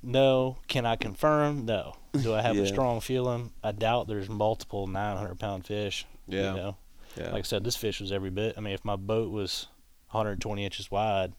[0.02, 0.58] no.
[0.68, 1.64] Can I confirm?
[1.66, 1.94] No.
[2.20, 2.62] Do I have Yeah.
[2.62, 3.52] a strong feeling?
[3.64, 6.04] I doubt there's multiple 900 pound fish.
[6.28, 6.50] Yeah.
[6.50, 6.76] You know,
[7.16, 7.30] Yeah.
[7.30, 8.54] like I said, this fish was every bit.
[8.56, 9.68] I mean, if my boat was
[10.10, 11.32] 120 inches wide,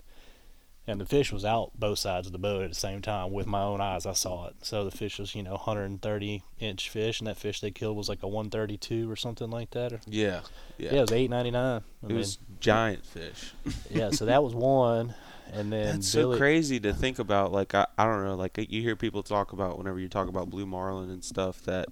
[0.90, 3.46] and the fish was out both sides of the boat at the same time with
[3.46, 4.56] my own eyes, I saw it.
[4.62, 8.08] So the fish was, you know, 130 inch fish, and that fish they killed was
[8.08, 9.92] like a 132 or something like that.
[9.92, 10.42] Or, yeah.
[10.78, 10.94] Yeah.
[10.94, 10.98] yeah.
[11.00, 11.56] it was 8.99.
[11.56, 13.54] I it mean, was giant fish.
[13.90, 14.12] yeah.
[14.12, 15.14] So that was one,
[15.52, 17.52] and then That's Billy, so crazy to think about.
[17.52, 18.36] Like I, I don't know.
[18.36, 21.90] Like you hear people talk about whenever you talk about blue marlin and stuff that,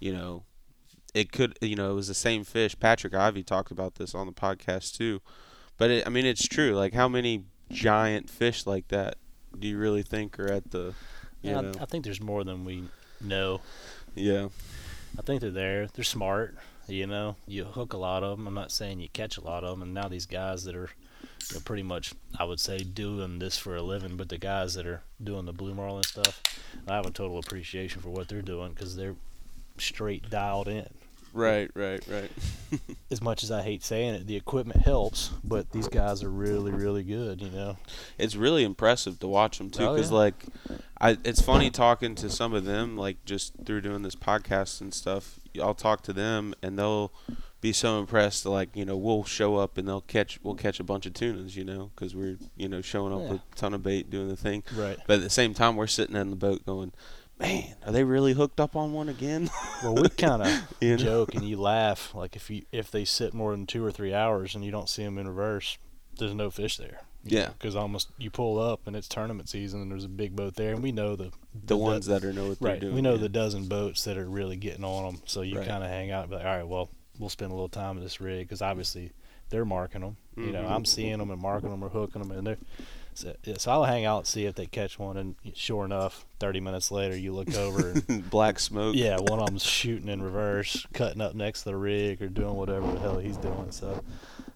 [0.00, 0.42] you know,
[1.14, 1.58] it could.
[1.60, 2.78] You know, it was the same fish.
[2.78, 5.20] Patrick Ivy talked about this on the podcast too.
[5.76, 6.74] But it, I mean, it's true.
[6.74, 9.16] Like how many giant fish like that
[9.58, 10.94] do you really think are at the?
[11.42, 12.84] You Yeah, know, I, I think there's more than we
[13.20, 13.60] know.
[14.14, 14.48] yeah.
[15.18, 15.86] I think they're there.
[15.86, 16.56] They're smart.
[16.86, 18.46] You know, you hook a lot of them.
[18.46, 19.82] I'm not saying you catch a lot of them.
[19.82, 20.90] And now these guys that are
[21.50, 24.74] you know, pretty much, I would say, doing this for a living, but the guys
[24.74, 26.42] that are doing the blue marlin stuff,
[26.86, 29.16] I have a total appreciation for what they're doing because they're
[29.78, 30.88] straight dialed in.
[31.38, 31.70] Right.
[31.74, 32.02] Right.
[32.08, 32.30] Right.
[33.10, 36.72] As much as I hate saying it, the equipment helps, but these guys are really,
[36.72, 37.40] really good.
[37.40, 37.76] You know.
[38.18, 40.16] it's really impressive to watch them too Oh, because yeah.
[40.18, 40.44] like
[41.00, 44.92] I, it's funny talking to some of them like just through doing this podcast and
[44.92, 47.12] stuff i'll talk to them and they'll
[47.60, 50.84] be so impressed like you know we'll show up and they'll catch we'll catch a
[50.84, 53.30] bunch of tunas you know because we're you know showing up Yeah.
[53.32, 54.98] with a ton of bait doing the thing Right.
[55.06, 56.92] but at the same time we're sitting in the boat going
[57.38, 59.48] man are they really hooked up on one again
[59.82, 60.96] Well, we kind of You know?
[60.96, 64.12] joke and you laugh like if you if they sit more than two or three
[64.12, 65.78] hours and you don't see them in reverse,
[66.18, 67.00] there's no fish there.
[67.24, 67.50] Yeah.
[67.50, 70.72] Because almost you pull up and it's tournament season and there's a big boat there
[70.72, 71.30] and we know the
[71.64, 72.80] the ones that are know what they're right.
[72.80, 73.20] doing We know yeah.
[73.20, 75.22] the dozen boats that are really getting on them.
[75.26, 75.68] So you Right.
[75.68, 77.96] kind of hang out and be like, all right, well, we'll spend a little time
[77.98, 79.12] at this rig because obviously
[79.50, 80.16] they're marking them.
[80.36, 80.52] You mm-hmm.
[80.52, 80.66] know.
[80.66, 82.58] I'm seeing them and marking them or hooking them and they're.
[83.18, 86.24] So, yeah, so I'll hang out and see if they catch one, and sure enough,
[86.38, 90.22] 30 minutes later, you look over and black smoke yeah, one of them's shooting in
[90.22, 93.72] reverse, cutting up next to the rig, or doing whatever the hell he's doing.
[93.72, 94.04] So,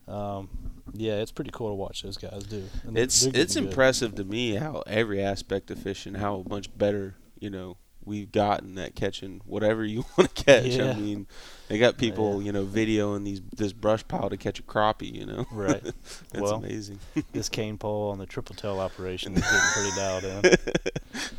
[0.06, 0.48] um,
[0.94, 2.62] yeah, it's pretty cool to watch those guys do.
[2.84, 3.70] And It's it's getting good.
[3.70, 8.78] impressive to me how every aspect of fishing, how much better you know we've gotten
[8.78, 10.66] at catching whatever you want to catch.
[10.66, 10.90] Yeah.
[10.90, 11.26] I mean,
[11.72, 12.46] they got people, Yeah.
[12.46, 15.12] you know, videoing these this brush pile to catch a crappie.
[15.12, 15.82] You know, Right.
[15.82, 16.98] That's Well, amazing.
[17.32, 20.56] this cane pole on the triple tail operation is getting pretty dialed in.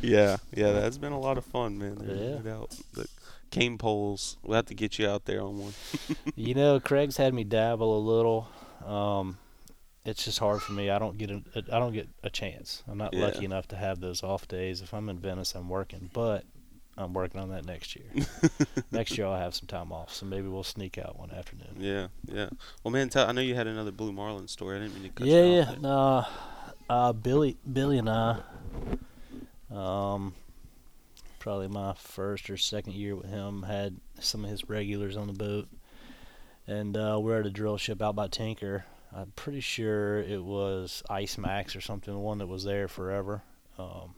[0.02, 1.96] yeah, yeah, that's been a lot of fun, man.
[1.96, 2.34] There's Yeah.
[2.36, 2.76] no doubt.
[2.92, 3.08] The
[3.50, 5.72] cane poles, we'll have to get you out there on one.
[6.34, 8.48] You know, Craig's had me dabble a little.
[8.84, 9.38] Um,
[10.04, 10.90] it's just hard for me.
[10.90, 11.40] I don't get a,
[11.72, 12.82] I don't get a chance.
[12.88, 13.22] I'm not Yeah.
[13.26, 14.82] lucky enough to have those off days.
[14.82, 16.44] If I'm in Venice, I'm working, but
[16.96, 18.06] I'm working on that next year.
[18.92, 21.74] next year I'll have some time off, so maybe we'll sneak out one afternoon.
[21.78, 22.48] Yeah, yeah.
[22.82, 24.76] Well, man, tell, I know you had another blue marlin story.
[24.76, 25.60] I didn't mean to cut Yeah, you yeah.
[25.62, 25.68] off.
[25.68, 25.78] there.
[25.80, 26.26] No,
[26.88, 28.40] uh, Billy, Billy and I,
[29.72, 30.34] um,
[31.38, 35.32] probably my first or second year with him, had some of his regulars on the
[35.32, 35.68] boat,
[36.66, 38.84] and uh, we're at a drill ship out by Tinker.
[39.14, 43.42] I'm pretty sure it was Ice Max or something, the one that was there forever.
[43.78, 44.14] Um,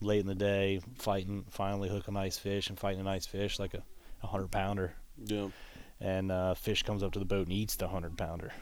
[0.00, 3.74] late in the day, fighting, finally hooking nice fish and fighting a nice fish like
[3.74, 3.82] a,
[4.22, 4.92] a hundred pounder
[5.24, 5.48] Yeah.
[6.00, 8.52] and uh, fish comes up to the boat and eats the hundred pounder.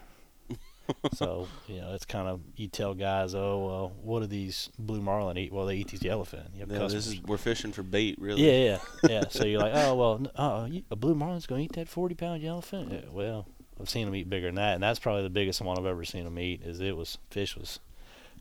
[1.14, 5.00] so you know, it's kind of you tell guys, oh well, what do these blue
[5.02, 5.52] marlin eat?
[5.52, 6.54] Well, they eat these yellowfin.
[6.54, 8.42] You have Yeah, this is we're fishing for bait, really.
[8.46, 9.24] yeah, yeah, yeah.
[9.30, 12.92] So you're like, oh well, oh, a blue marlin's gonna eat that forty pound yellowfin?
[12.92, 13.46] Yeah, well,
[13.80, 16.04] I've seen them eat bigger than that, and that's probably the biggest one I've ever
[16.04, 16.62] seen them eat.
[16.62, 17.80] Is it was fish was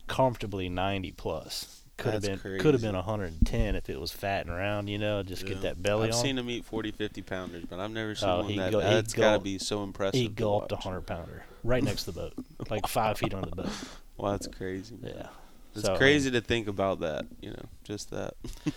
[0.06, 1.82] comfortably ninety plus.
[1.98, 5.22] Could have been could have been 110 if it was fat and round, you know,
[5.22, 5.48] just Yeah.
[5.54, 6.20] get that belly I've on.
[6.22, 8.70] seen him eat 40, 50 pounders, but I've never seen Oh, one that.
[8.72, 10.20] go- that's got to be so impressive.
[10.20, 12.34] he gulped a hundred pounder right next to the boat,
[12.70, 13.70] like five feet on the boat.
[14.18, 14.96] Wow, that's crazy.
[15.00, 15.12] man.
[15.16, 15.28] Yeah,
[15.74, 17.24] It's So, crazy to think about that.
[17.40, 18.34] You know, just that.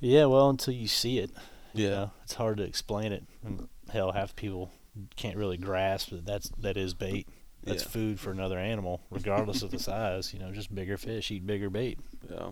[0.00, 1.30] Yeah, well, until you see it,
[1.74, 1.90] you Yeah.
[1.90, 3.24] know, it's hard to explain it.
[3.44, 4.70] And hell, half people
[5.16, 7.26] can't really grasp that that's that is bait.
[7.68, 7.88] That's Yeah.
[7.90, 10.32] food for another animal, regardless of the size.
[10.32, 11.98] You know, just bigger fish eat bigger bait.
[12.30, 12.50] Yeah.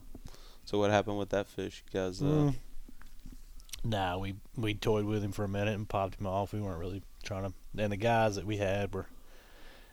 [0.64, 1.83] So what happened with that fish?
[1.92, 2.55] You guys, uh, Mm.
[3.85, 6.52] Nah, we we toyed with him for a minute and popped him off.
[6.52, 7.52] We weren't really trying to.
[7.81, 9.07] And the guys that we had were,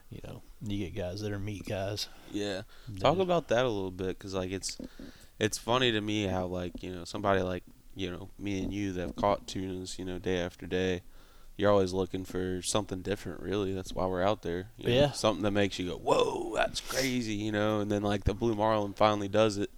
[0.09, 2.07] you know, you get guys that are meat guys.
[2.31, 2.61] yeah.
[2.89, 4.77] that Talk about that a little bit, cause like it's,
[5.39, 7.63] it's funny to me how like you know somebody like
[7.95, 11.01] you know me and you that have caught tunas you know day after day.
[11.55, 13.73] You're always looking for something different, really.
[13.73, 14.69] That's why we're out there.
[14.77, 15.11] you know, Yeah.
[15.11, 17.79] Something that makes you go, "Whoa, that's crazy," you know.
[17.79, 19.69] And then like the blue marlin finally does it,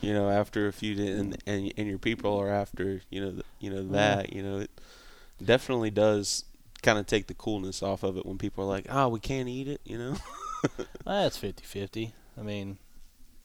[0.00, 3.30] you know, after a few days, and, and and your people are after, you know,
[3.32, 4.70] th- you know that, you know, it
[5.44, 6.44] definitely does
[6.82, 9.48] kind of take the coolness off of it when people are like, "Oh, we can't
[9.48, 10.16] eat it," you know.
[11.04, 12.12] That's 50-50.
[12.38, 12.78] I mean,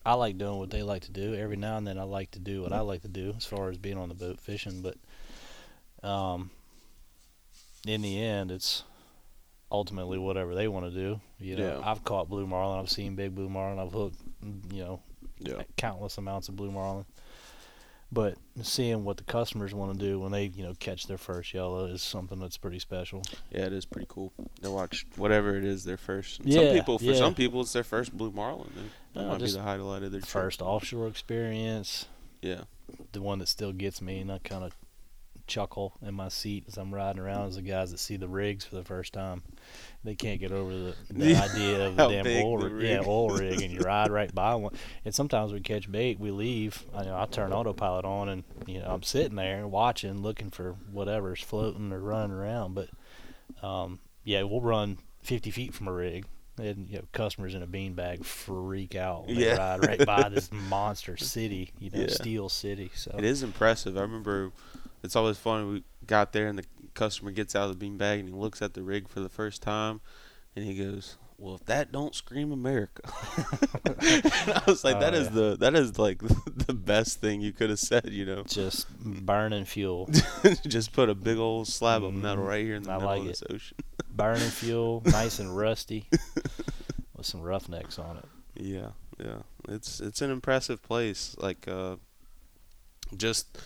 [0.06, 1.34] I like doing what they like to do.
[1.34, 3.70] Every now and then, I like to do what I like to do, as far
[3.70, 4.82] as being on the boat fishing.
[4.84, 4.98] But,
[6.08, 6.52] um,
[7.86, 8.84] in the end, it's
[9.72, 11.20] ultimately whatever they want to do.
[11.40, 11.90] You know, Yeah.
[11.90, 12.80] I've caught blue marlin.
[12.80, 13.80] I've seen big blue marlin.
[13.80, 14.18] I've hooked,
[14.72, 15.00] you know,
[15.40, 15.64] Yeah.
[15.78, 17.06] countless amounts of blue marlin.
[18.12, 21.54] But seeing what the customers want to do when they, you know, catch their first
[21.54, 23.24] yellow is something that's pretty special.
[23.52, 24.32] Yeah, it is pretty cool.
[24.62, 26.40] They watch whatever it is their first.
[26.40, 27.16] and Yeah, some people, for yeah.
[27.16, 28.70] some people, it's their first blue marlin.
[28.76, 28.84] That-
[29.16, 30.30] That No, might be the highlight of their trip.
[30.30, 32.06] First offshore experience,
[32.42, 32.66] Yeah.
[33.12, 34.76] the one that still gets me, and I kind of
[35.48, 38.66] chuckle in my seat as I'm riding around, is the guys that see the rigs
[38.66, 39.44] for the first time.
[40.04, 42.90] They can't get over the, the idea of the damn oil, the rig.
[42.90, 44.74] yeah, oil rig, and you ride right by one.
[45.06, 46.84] And sometimes we catch bait, we leave.
[46.96, 50.74] I know I turn autopilot on, and you know I'm sitting there watching, looking for
[50.92, 52.74] whatever's floating or running around.
[52.76, 52.90] But
[53.64, 56.26] um, yeah, we'll run 50 feet from a rig.
[56.58, 59.28] And you know, customers in a beanbag freak out.
[59.28, 59.58] They Yeah.
[59.58, 62.08] ride right by this monster city, you know, Yeah.
[62.08, 62.92] Steel City.
[62.96, 63.98] So It is impressive.
[63.98, 64.52] I remember
[65.06, 65.72] it's always fun.
[65.72, 68.74] We got there and the customer gets out of the beanbag and he looks at
[68.74, 70.02] the rig for the first time
[70.56, 73.02] and he goes, "Well, if that don't scream America,"
[73.86, 75.34] I was like, Oh, "That is yeah.
[75.34, 76.20] the that is like
[76.68, 80.10] the best thing you could have said." You know, just burning fuel,
[80.68, 82.48] just put a big old slab of metal Mhm.
[82.48, 83.30] right here in the I middle like of it.
[83.30, 83.78] this ocean.
[84.10, 86.08] burning fuel, nice and rusty,
[87.16, 88.26] with some roughnecks on it.
[88.56, 89.40] Yeah, yeah.
[89.68, 91.36] It's it's an impressive place.
[91.38, 91.98] Like uh
[93.18, 93.58] just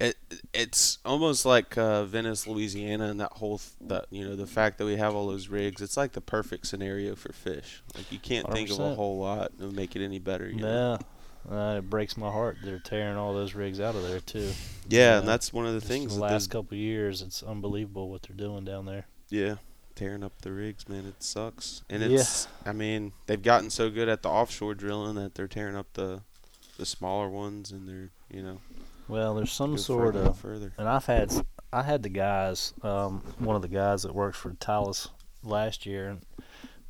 [0.00, 0.16] it
[0.54, 4.78] it's almost like uh Venice, Louisiana and that whole th- that you know, the fact
[4.78, 7.82] that we have all those rigs, it's like the perfect scenario for fish.
[7.96, 10.98] Like you can't think of a whole lot to make it any better, you know.
[11.50, 12.58] Yeah, uh, it breaks my heart.
[12.62, 14.50] They're tearing all those rigs out of there too.
[14.88, 15.18] Yeah, Yeah.
[15.18, 18.36] and that's one of the things the last couple of years, it's unbelievable what they're
[18.36, 19.06] doing down there.
[19.30, 19.56] yeah,
[19.96, 21.82] tearing up the rigs, man, it sucks.
[21.90, 22.20] And Yeah.
[22.20, 25.92] it's I mean, they've gotten so good at the offshore drilling that they're tearing up
[25.94, 26.22] the
[26.78, 28.60] the smaller ones and they're, you know,
[29.08, 30.72] Well, there's some sort further of further.
[30.78, 31.32] And I've had
[31.72, 35.08] I had the guys, um, one of the guys that works for Talos
[35.42, 36.20] last year, and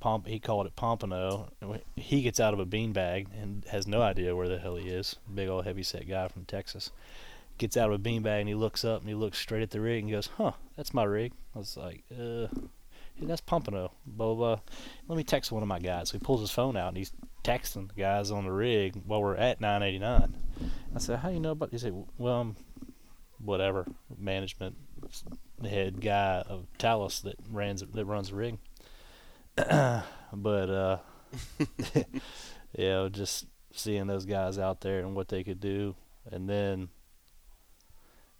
[0.00, 1.48] Pomp he called it Pompano.
[1.96, 5.16] He gets out of a beanbag and has no idea where the hell he is.
[5.32, 6.90] Big old heavy set guy from Texas,
[7.56, 9.80] gets out of a beanbag and he looks up and he looks straight at the
[9.80, 12.46] rig and goes, "Huh, that's my rig." I was like, "Uh,
[13.26, 14.34] that's Pompano." Blah blah.
[14.34, 14.60] blah.
[15.08, 16.10] Let me text one of my guys.
[16.10, 17.12] So he pulls his phone out and he's
[17.44, 20.34] texting the guys on the rig while we're at 989.
[20.94, 22.56] I said, "How do you know about?" He said, "Well, I'm
[23.38, 24.76] whatever management
[25.62, 28.58] head guy of Talos that runs that runs the rig."
[29.56, 30.04] but
[30.70, 30.98] uh,
[32.76, 35.94] yeah, just seeing those guys out there and what they could do,
[36.30, 36.88] and then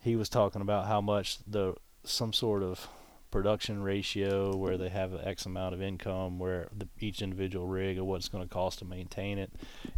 [0.00, 2.88] he was talking about how much the some sort of
[3.30, 7.98] production ratio where they have an X amount of income where the, each individual rig
[8.00, 9.50] what it's going to cost to maintain it.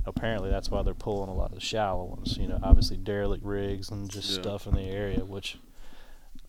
[0.06, 2.36] Apparently, that's why they're pulling a lot of the shallow ones.
[2.36, 4.42] You know, obviously derelict rigs and just Yeah.
[4.42, 5.58] stuff in the area, which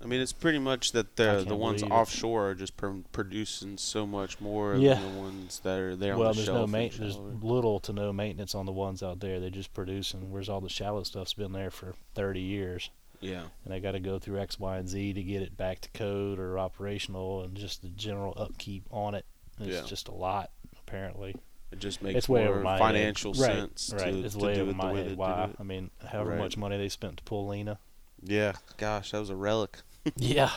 [0.03, 4.07] I mean, it's pretty much that the the ones offshore are just pr- producing so
[4.07, 4.95] much more Yeah.
[4.95, 6.57] than the ones that are there well, on the there's shelf.
[6.57, 9.39] no main, there's little to no maintenance on the ones out there.
[9.39, 10.31] They're just producing.
[10.31, 12.89] Whereas all the shallow stuff's been there for 30 years.
[13.21, 15.79] Yeah, and they got to go through X, Y, and Z to get it back
[15.81, 19.25] to code or operational, and just the general upkeep on it.
[19.59, 19.81] It's Yeah.
[19.85, 20.51] just a lot,
[20.87, 21.35] apparently.
[21.71, 23.79] it just makes it's more financial head.
[23.79, 24.11] sense right, right.
[24.13, 25.17] to, it's to way over it the my way head.
[25.17, 25.45] Why?
[25.45, 25.55] do it.
[25.59, 26.39] I mean, however Right.
[26.39, 27.79] much money they spent to pull Lena.
[28.23, 29.77] Yeah, gosh, that was a relic.
[30.17, 30.49] yeah,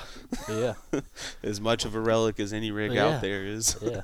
[0.49, 0.75] yeah,
[1.43, 3.07] As much of a relic as any rig Yeah.
[3.07, 3.77] out there is.
[3.83, 4.01] yeah.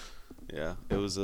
[0.52, 1.22] yeah, it was a,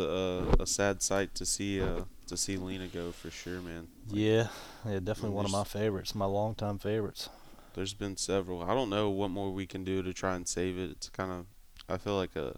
[0.58, 3.88] a a sad sight to see uh to see Lena go for sure, man.
[4.08, 4.48] Like, Yeah,
[4.84, 7.28] yeah, definitely one of my favorites, my longtime favorites.
[7.74, 8.62] There's been several.
[8.62, 10.90] I don't know what more we can do to try and save it.
[10.90, 11.46] It's kind of,
[11.88, 12.54] I feel like a,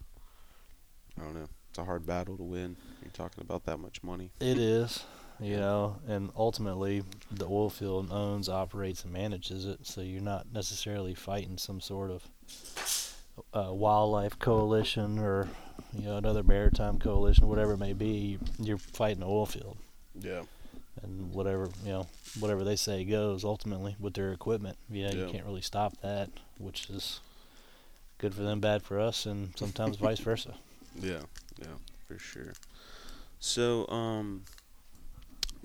[1.20, 1.48] I don't know.
[1.70, 2.76] It's a hard battle to win.
[3.02, 4.31] You're talking about that much money.
[4.40, 5.04] It is,
[5.40, 10.46] you know, and ultimately the oil field owns, operates, and manages it, so you're not
[10.52, 12.28] necessarily fighting some sort of
[13.52, 15.48] uh, wildlife coalition or
[15.92, 18.38] you know another maritime coalition, whatever it may be.
[18.59, 19.77] You're fighting the oil field,
[20.20, 20.42] Yeah.
[21.03, 22.07] and whatever you know,
[22.38, 24.77] whatever they say goes ultimately with their equipment.
[24.90, 25.27] You know, Yeah.
[25.27, 27.20] you can't really stop that, which is
[28.18, 30.55] good for them, bad for us, and sometimes vice versa.
[31.01, 31.22] Yeah,
[31.61, 32.53] yeah, for sure.
[33.40, 34.44] So, um,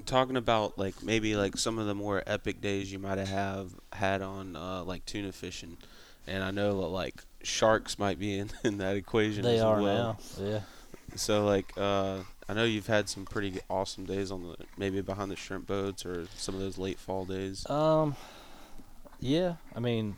[0.05, 4.21] talking about like maybe like some of the more epic days you might have had
[4.21, 5.77] on uh, like tuna fishing,
[6.27, 9.43] and I know like sharks might be in, in that equation.
[9.43, 10.19] They as are well.
[10.39, 10.59] now, yeah.
[11.15, 15.29] So like, uh, I know you've had some pretty awesome days on the maybe behind
[15.29, 17.69] the shrimp boats or some of those late fall days.
[17.69, 18.15] Um,
[19.19, 19.55] yeah.
[19.75, 20.17] I mean,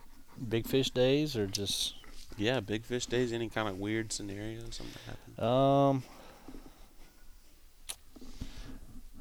[0.50, 1.96] big fish days or just
[2.38, 3.34] Yeah, big fish days.
[3.34, 5.40] Any kind of weird scenario, something happened.
[5.40, 6.04] um.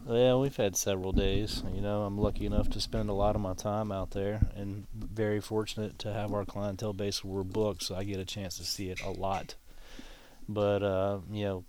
[0.06, 1.62] Yeah, we've had several days.
[1.74, 4.86] You know, I'm lucky enough to spend a lot of my time out there, and
[4.94, 8.58] very fortunate to have our clientele base where we're booked, so I get a chance
[8.58, 9.54] to see it a lot.
[10.48, 11.64] But uh, you know,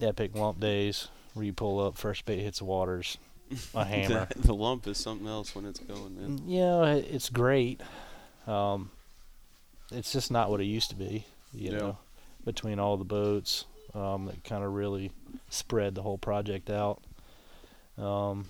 [0.00, 3.18] epic lump days where you pull up, first bait hits the waters,
[3.74, 4.28] a hammer.
[4.36, 6.38] the, the lump is something else when it's going, man.
[6.38, 7.80] Mm, Yeah, it- it's great.
[8.46, 8.90] Um,
[9.90, 11.26] it's just not what it used to be.
[11.52, 11.78] You Yeah.
[11.78, 11.98] know,
[12.44, 15.10] between all the boats, um, that kind of really
[15.50, 17.02] spread the whole project out.
[17.98, 18.46] Um,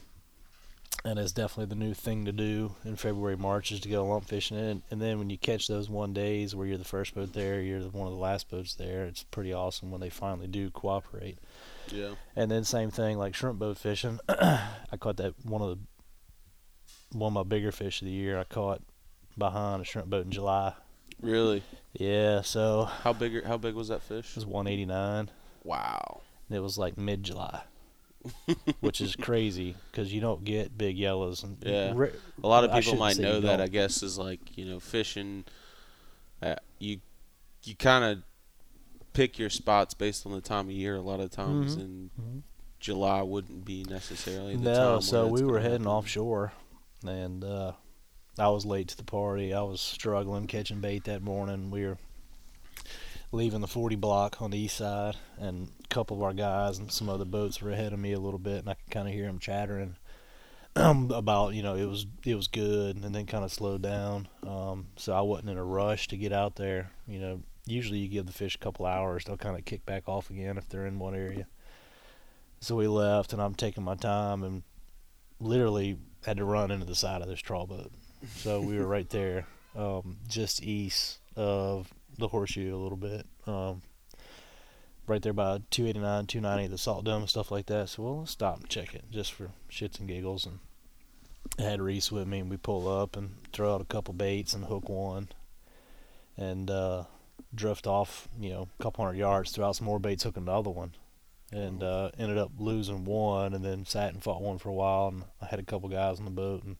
[1.04, 4.26] and it's definitely the new thing to do in February, March is to go lump
[4.26, 4.56] fishing.
[4.56, 7.60] And, and then when you catch those one days where you're the first boat there,
[7.60, 9.04] you're the, one of the last boats there.
[9.06, 11.38] It's pretty awesome when they finally do cooperate.
[11.90, 12.10] Yeah.
[12.36, 14.20] And then same thing like shrimp boat fishing.
[14.28, 15.78] I caught that one of the
[17.18, 18.38] one of my bigger fish of the year.
[18.38, 18.80] I caught
[19.36, 20.74] behind a shrimp boat in July.
[21.20, 21.62] Really?
[21.92, 23.44] Yeah, so How big?
[23.44, 24.30] How big was that fish?
[24.30, 25.30] it was 189.
[25.64, 26.22] Wow.
[26.50, 27.62] It was like mid July,
[28.80, 31.42] which is crazy because you don't get big yellows.
[31.42, 31.92] And Yeah.
[32.42, 33.56] A lot of people might know that.
[33.58, 33.60] don't.
[33.60, 35.44] I guess is like you know fishing.
[36.42, 37.00] Uh, you
[37.64, 38.22] you kind of
[39.12, 40.96] pick your spots based on the time of year.
[40.96, 41.80] A lot of times, Mhm.
[41.80, 42.42] and Mhm.
[42.80, 44.74] July wouldn't be necessarily the time.
[44.94, 45.86] no, so we were heading happen.
[45.86, 46.52] offshore,
[47.06, 47.72] and uh,
[48.38, 49.52] I was late to the party.
[49.54, 51.70] I was struggling catching bait that morning.
[51.70, 51.98] We were
[53.32, 56.92] leaving the 40 block on the east side, and a couple of our guys and
[56.92, 59.14] some other boats were ahead of me a little bit, and I could kind of
[59.14, 59.96] hear them chattering
[60.76, 64.28] about you know it was it was good, and then kind of slowed down.
[64.46, 66.92] Um, so I wasn't in a rush to get out there.
[67.08, 70.08] You know, usually you give the fish a couple hours, they'll kind of kick back
[70.08, 71.46] off again if they're in one area.
[72.60, 74.62] So we left, and I'm taking my time, and
[75.40, 77.90] literally had to run into the side of this trawl boat.
[78.36, 81.92] So we were right there, um, just east of
[82.22, 83.26] the horseshoe a little bit.
[83.46, 83.82] Um,
[85.06, 87.90] right there by 289, 290, the salt dome stuff like that.
[87.90, 90.46] So well, stop and check it just for shits and giggles.
[90.46, 90.60] And
[91.58, 94.54] I had Reese with me, and we pull up and throw out a couple baits
[94.54, 95.28] and hook one,
[96.36, 97.04] and uh,
[97.54, 100.70] drift off, you know, a couple hundred yards, throw out some more baits, hook another
[100.70, 100.94] one.
[101.50, 105.08] And uh, ended up losing one, and then sat and fought one for a while.
[105.08, 106.76] And I had a couple guys on the boat, and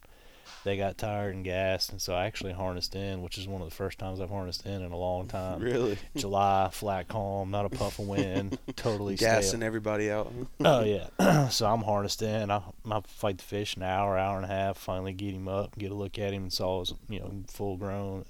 [0.65, 3.69] they got tired and gassed, and so I actually harnessed in, which is one of
[3.69, 5.61] the first times I've harnessed in in a long time.
[5.63, 5.99] Really?
[6.17, 9.65] July, flat calm, not a puff of wind, totally Gassing stale.
[9.65, 10.33] everybody out.
[10.65, 12.51] Oh yeah, so I'm harnessed in.
[12.51, 14.77] I I fight the fish an hour, hour and a half.
[14.79, 17.77] Finally get him up, get a look at him, and saw his you know full
[17.77, 18.25] grown.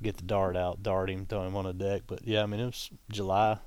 [0.00, 2.02] Get the dart out, dart him, throw him on the deck.
[2.06, 3.58] But yeah, I mean it was July,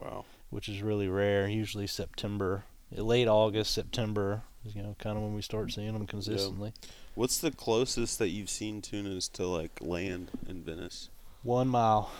[0.00, 0.24] Wow.
[0.50, 1.46] which is really rare.
[1.46, 4.42] Usually September, late August, September.
[4.64, 6.72] is, You know, kind of when we start seeing them consistently.
[7.14, 11.10] What's the closest that you've seen tunas to like land in Venice?
[11.42, 12.10] One mile.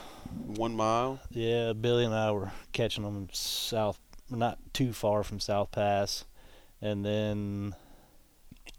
[0.47, 1.20] One mile.
[1.30, 3.99] Yeah, Billy and I were catching them south,
[4.30, 6.24] not too far from South Pass,
[6.80, 7.74] and then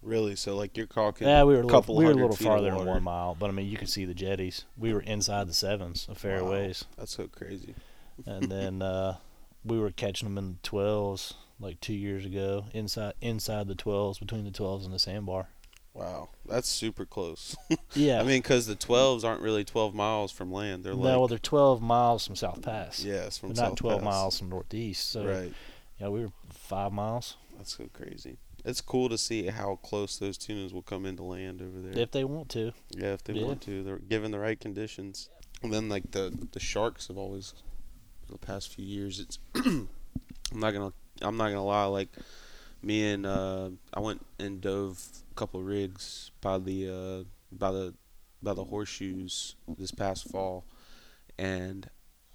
[0.02, 0.36] Really?
[0.36, 1.26] So like you're talking.
[1.26, 3.50] yeah, we were a little, couple we were a little farther than one mile, but
[3.50, 4.64] I mean you could see the jetties.
[4.78, 7.74] We were inside the sevens of fairways, That's so crazy.
[8.24, 9.16] and then uh,
[9.64, 14.18] we were catching them in the twelves like two years ago, inside inside the twelves,
[14.18, 15.48] between the twelves and the sandbar.
[15.96, 17.56] Wow, that's super close.
[17.94, 20.84] Yeah, I mean, because the 12s aren't really 12 miles from land.
[20.84, 23.02] They're no, like well they're twelve miles from South Pass.
[23.02, 24.04] yes, from They're not twelve Pass.
[24.04, 25.08] miles from northeast.
[25.10, 25.52] So Right.
[25.98, 28.36] yeah, we were five miles That's so crazy.
[28.64, 32.02] It's cool to see how close those tunas will come into land over there.
[32.02, 32.72] if they want to.
[32.90, 33.44] Yeah, if they Yeah.
[33.46, 35.30] want to, they're given the right conditions.
[35.62, 37.54] And then like the the sharks have always,
[38.26, 39.38] for the past few years, it's.
[39.54, 40.92] I'm not gonna
[41.22, 41.84] I'm not gonna lie.
[41.86, 42.08] Like
[42.82, 47.94] me and uh, I went and dove a couple rigs by the uh, by the
[48.42, 50.64] by the horseshoes this past fall,
[51.38, 51.88] and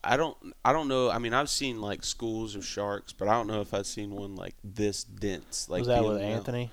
[0.04, 1.10] I don't I don't know.
[1.10, 4.12] I mean, I've seen like schools of sharks, but I don't know if I've seen
[4.12, 5.70] one like this dense.
[5.70, 6.72] Like was that with Anthony?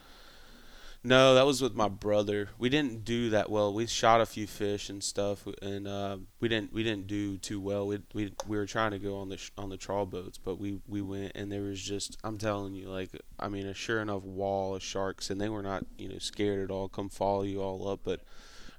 [1.09, 2.51] No, that was with my brother.
[2.59, 3.73] We didn't do that well.
[3.73, 7.61] We shot a few fish and stuff, and uh, we didn't we didn't do too
[7.61, 7.87] well.
[7.87, 10.59] We we, we were trying to go on the sh- on the trawl boats, but
[10.59, 14.03] we, we went and there was just I'm telling you, like I mean, a sure
[14.03, 16.89] enough wall of sharks, and they were not you know scared at all.
[16.89, 18.21] Come follow you all up, but.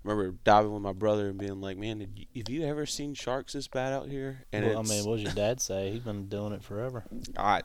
[0.02, 2.86] I remember diving with my brother and being like, "Man, did you, have you ever
[2.86, 5.92] seen sharks this bad out here?" And well, I mean, what does your dad say?
[5.92, 7.04] He's been doing it forever.
[7.38, 7.64] I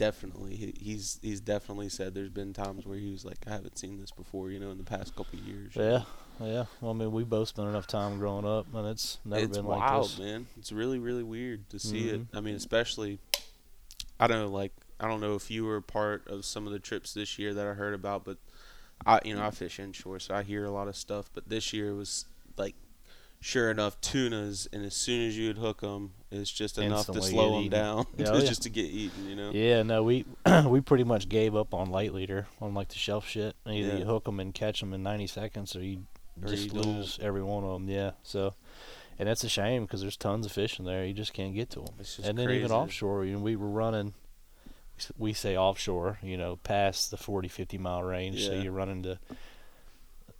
[0.00, 3.78] definitely he, he's he's definitely said there's been times where he was like I haven't
[3.78, 5.72] seen this before, you know, in the past couple of years.
[5.76, 6.04] Yeah,
[6.40, 6.64] yeah.
[6.80, 9.66] Well, I mean, we both spent enough time growing up, and it's never it's been
[9.66, 10.18] like wild, this.
[10.18, 10.46] man.
[10.56, 12.14] It's really really weird to see Mhm.
[12.14, 12.26] it.
[12.32, 13.18] I mean, especially
[14.18, 16.78] I don't know, like I don't know if you were part of some of the
[16.78, 18.38] trips this year that I heard about, but
[19.04, 21.30] I you know I fish inshore, so I hear a lot of stuff.
[21.34, 22.24] But this year was
[22.56, 22.74] like.
[23.42, 27.52] Sure enough, tunas, and as soon as you'd hook them, it's just enough to slow
[27.52, 27.70] them eaten.
[27.70, 28.44] down, Yeah, oh, yeah.
[28.44, 29.50] just to get eaten, you know.
[29.50, 30.26] Yeah, no, we
[30.66, 33.56] we pretty much gave up on light leader on like the shelf shit.
[33.66, 33.96] Either Yeah.
[33.96, 36.04] you hook them and catch them in 90 seconds, or you
[36.42, 36.84] Or just you don't.
[36.98, 37.88] lose every one of them.
[37.88, 38.52] Yeah, so
[39.18, 41.06] and that's a shame because there's tons of fish in there.
[41.06, 41.94] You just can't get to them.
[41.98, 42.60] It's just And then crazy.
[42.60, 44.12] even offshore, you know, we were running.
[45.16, 48.44] We say offshore, you know, past the 40, 50 mile range.
[48.44, 49.18] So you're running to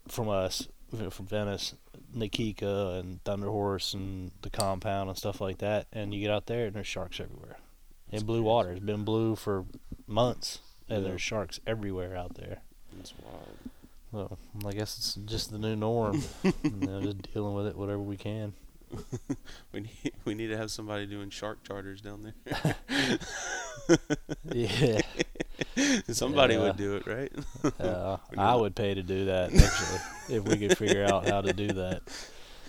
[0.07, 0.69] from us
[1.11, 1.75] from Venice,
[2.15, 5.87] Na Kika and Thunder Horse and the compound and stuff like that.
[5.93, 7.57] And you get out there and there's sharks everywhere.
[8.11, 8.73] That's in blue water.
[8.73, 9.65] It's been blue for
[10.07, 11.09] months, and Yeah.
[11.11, 12.63] there's sharks everywhere out there.
[12.99, 13.47] It's wild.
[14.13, 14.39] So
[14.69, 16.23] I guess it's just the new norm.
[16.43, 18.53] you know, just dealing with it whatever we can.
[19.73, 22.75] We need we need to have somebody doing shark charters down there.
[24.53, 25.01] Yeah,
[26.11, 26.63] somebody Yeah.
[26.63, 27.33] would do it, right?
[28.39, 31.69] I would pay to do that actually if we could figure out how to do
[31.69, 32.03] that.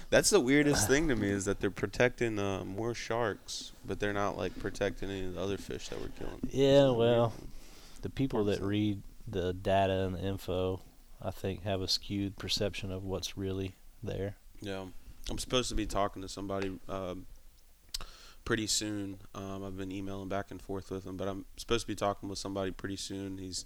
[0.10, 4.14] That's the weirdest thing to me is that they're protecting uh, more sharks, but they're
[4.14, 6.40] not like protecting any of the other fish that we're killing.
[6.52, 7.34] Yeah, well,
[8.02, 10.82] the people that read the data and the info,
[11.22, 14.36] I think, have a skewed perception of what's really there.
[14.62, 14.84] yeah,
[15.30, 17.26] I'm supposed to be talking to somebody um,
[18.46, 19.18] pretty soon.
[19.36, 22.30] Um, I've been emailing back and forth with him, but I'm supposed to be talking
[22.30, 23.38] with somebody pretty soon.
[23.38, 23.66] He's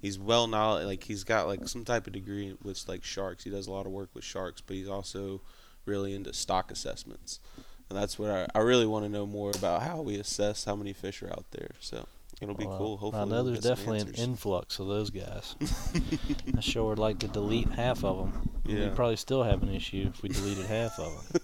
[0.00, 3.44] he's well knowledge like he's got like some type of degree with like sharks.
[3.44, 5.42] He does a lot of work with sharks, but he's also
[5.86, 7.40] really into stock assessments.
[7.88, 10.76] And that's what I, I really want to know more about how we assess how
[10.76, 11.70] many fish are out there.
[11.80, 12.06] So
[12.40, 12.96] it'll be Well, cool.
[12.98, 15.56] Hopefully, I know there's definitely an influx of those guys.
[16.56, 18.50] I sure would like to delete half of them.
[18.64, 18.84] Yeah.
[18.84, 21.42] We'd probably still have an issue if we deleted half of them.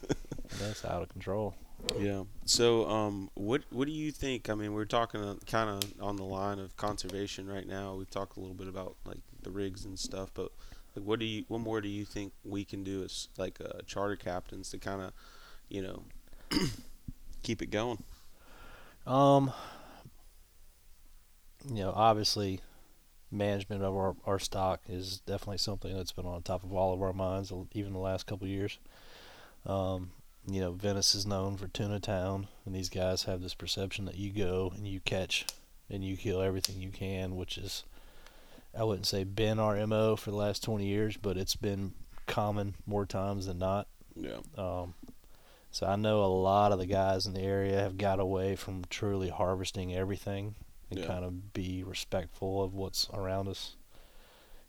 [0.60, 1.56] That's out of control.
[1.94, 2.24] Yeah.
[2.44, 4.50] So, um, what what do you think?
[4.50, 7.94] I mean, we're talking kind of on the line of conservation right now.
[7.94, 10.50] We've talked a little bit about like the rigs and stuff, but
[10.94, 11.44] like, what do you?
[11.48, 15.00] What more do you think we can do as like uh, charter captains to kind
[15.02, 15.12] of,
[15.68, 16.02] you know,
[17.42, 18.02] keep it going?
[19.06, 19.52] Um,
[21.68, 22.60] you know, obviously,
[23.30, 27.02] management of our, our stock is definitely something that's been on top of all of
[27.02, 28.78] our minds, even the last couple years.
[29.66, 30.10] Um,
[30.48, 34.16] you know, Venice is known for tuna town, and these guys have this perception that
[34.16, 35.44] you go and you catch
[35.90, 37.84] and you kill everything you can, which is
[38.78, 41.92] I wouldn't say been our mo for the last 20 years, but it's been
[42.26, 43.86] common more times than not.
[44.14, 44.38] Yeah.
[44.58, 44.94] Um,
[45.70, 48.84] so I know a lot of the guys in the area have got away from
[48.90, 50.54] truly harvesting everything
[50.90, 51.06] and Yeah.
[51.06, 53.76] kind of be respectful of what's around us.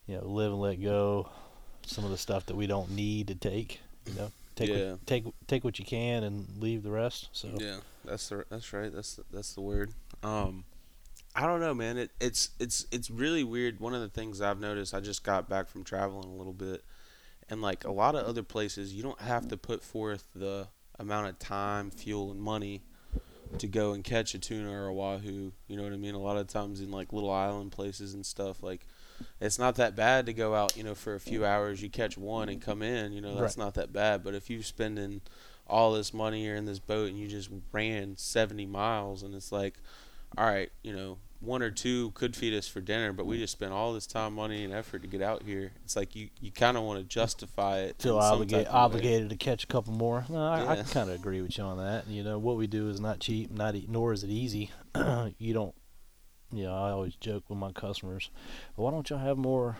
[0.05, 1.29] You know, live and let go.
[1.85, 3.79] Some of the stuff that we don't need to take.
[4.05, 4.91] You know, take Yeah.
[4.91, 7.29] what, take take what you can and leave the rest.
[7.31, 8.93] So Yeah, that's the, that's right.
[8.93, 9.93] That's the, that's the word.
[10.23, 10.65] Um,
[11.35, 11.97] I don't know, man.
[11.97, 13.79] It, it's it's it's really weird.
[13.79, 16.83] One of the things I've noticed, I just got back from traveling a little bit,
[17.49, 20.67] and like a lot of other places, you don't have to put forth the
[20.99, 22.81] amount of time, fuel, and money
[23.59, 25.53] to go and catch a tuna or a wahoo.
[25.67, 26.15] You know what I mean?
[26.15, 28.87] A lot of times in like little island places and stuff, like
[29.39, 30.75] it's not that bad to go out.
[30.77, 33.13] You know, for a few hours, you catch one and come in.
[33.13, 33.65] You know, that's Right.
[33.65, 34.23] not that bad.
[34.23, 35.21] But if you're spending
[35.69, 39.51] all this money you're in this boat and you just ran 70 miles and it's
[39.51, 39.73] like
[40.37, 43.51] all right you know one or two could feed us for dinner but we just
[43.51, 46.53] spent all this time money and effort to get out here it's like you, you
[46.53, 49.27] kind of want to justify it feel some obligated way.
[49.27, 50.23] to catch a couple more.
[50.29, 52.07] No, I, I kind of agree with you on that.
[52.07, 54.71] You know, what we do is not cheap, not e- nor is it easy.
[55.37, 55.75] you don't.
[56.51, 58.29] You know, I always joke with my customers,
[58.75, 59.77] why don't y'all have more?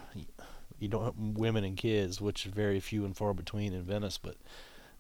[0.80, 4.18] You don't have women and kids, which are very few and far between in Venice,
[4.18, 4.36] but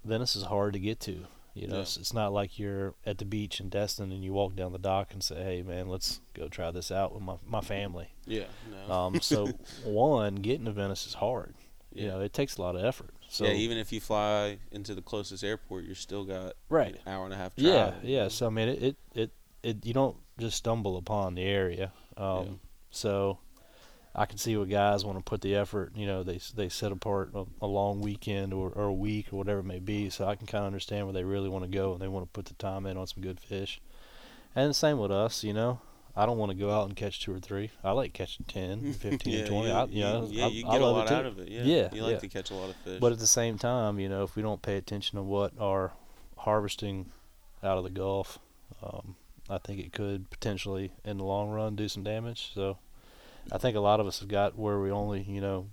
[0.05, 1.25] Venice is hard to get to.
[1.53, 1.81] You know, Yeah.
[1.81, 4.77] it's, it's not like you're at the beach in Destin and you walk down the
[4.79, 8.45] dock and say, "Hey, man, let's go try this out with my my family." yeah
[8.87, 9.47] no Um, so
[9.83, 11.55] one, getting to Venice is hard.
[11.91, 12.01] yeah.
[12.03, 13.13] You know, it takes a lot of effort.
[13.27, 16.93] So yeah even if you fly into the closest airport you're still got Right.
[16.95, 18.27] an hour and a half Yeah, yeah.
[18.29, 19.31] So I mean, it, it, it,
[19.63, 21.91] it you don't just stumble upon the area.
[22.15, 22.51] Um, Yeah.
[22.89, 23.37] So
[24.15, 25.91] I can see what guys want to put the effort.
[25.95, 29.37] You know, they they set apart a, a long weekend or, or a week or
[29.37, 30.09] whatever it may be.
[30.09, 32.25] So I can kind of understand where they really want to go and they want
[32.25, 33.79] to put the time in on some good fish.
[34.55, 35.43] And the same with us.
[35.43, 35.79] You know,
[36.15, 37.69] I don't want to go out and catch two or three.
[37.83, 39.67] I like catching 10, 15, yeah, 20.
[39.67, 41.49] you, I, you know, yeah, I, you get a lot out of it.
[41.49, 42.19] Yeah, Yeah, you like yeah.
[42.19, 42.99] to catch a lot of fish.
[42.99, 45.93] But at the same time, you know, if we don't pay attention to what our
[46.37, 47.11] harvesting
[47.63, 48.39] out of the Gulf,
[48.81, 49.15] um,
[49.49, 52.51] I think it could potentially, in the long run, do some damage.
[52.53, 52.77] So,
[53.51, 55.67] I think a lot of us have got where we only, you know,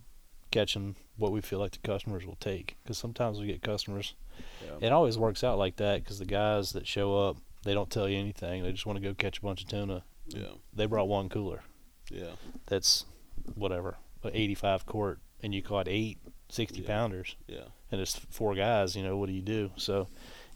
[0.51, 2.77] catching what we feel like the customers will take.
[2.83, 4.14] Because sometimes we get customers.
[4.62, 4.87] yeah.
[4.87, 8.09] It always works out like that because the guys that show up, they don't tell
[8.09, 8.62] you anything.
[8.62, 10.05] They just want to go catch a bunch of tuna.
[10.29, 11.62] yeah, They brought one cooler.
[12.11, 12.33] yeah,
[12.66, 13.07] That's
[13.55, 16.18] whatever, a 85 quart, and you caught eight
[16.51, 16.87] 60 Yeah.
[16.87, 17.64] pounders yeah.
[17.91, 19.70] and it's four guys, you know, what do you do?
[19.77, 20.07] So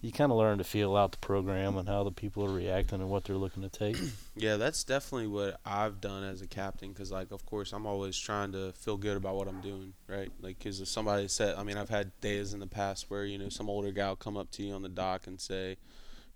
[0.01, 3.01] you kind of learn to feel out the program and how the people are reacting
[3.01, 3.97] and what they're looking to take.
[4.41, 6.95] Yeah, that's definitely what I've done as a captain.
[6.95, 10.31] Cause like, of course, I'm always trying to feel good about what I'm doing, right?
[10.41, 13.37] Like, cause if somebody said, I mean, I've had days in the past where you
[13.37, 15.77] know some older guy come up to you on the dock and say,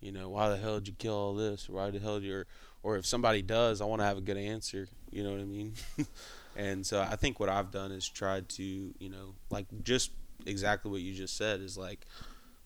[0.01, 1.69] you know, why the hell did you kill all this?
[1.69, 2.35] Why the hell did you?
[2.39, 2.47] Or,
[2.83, 4.89] or if somebody does, I want to have a good answer.
[5.13, 5.75] You know what I mean?
[6.57, 10.11] and so I think what I've done is tried to, you know, like just
[10.45, 12.05] exactly what you just said is like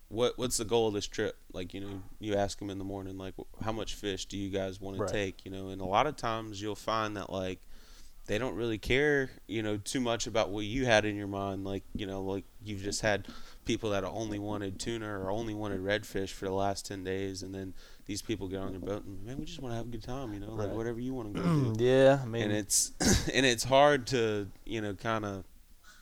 [0.09, 1.37] what what's the goal of this trip?
[1.53, 4.51] Like you know, you ask them in the morning, like how much fish do you
[4.51, 5.09] guys want Right.
[5.09, 5.45] to take?
[5.45, 7.61] You know, and a lot of times you'll find that like
[8.27, 11.65] they don't really care, you know, too much about what you had in your mind.
[11.65, 13.27] Like you know, like you've just had
[13.65, 17.55] people that only wanted tuna or only wanted redfish for the last ten days, and
[17.55, 17.75] then
[18.07, 20.03] these people get on their boat and man, we just want to have a good
[20.05, 21.49] time, you know, like whatever you want to go
[21.79, 21.85] do.
[21.85, 22.93] yeah, I mean, and it's
[23.35, 25.45] and it's hard to you know kind of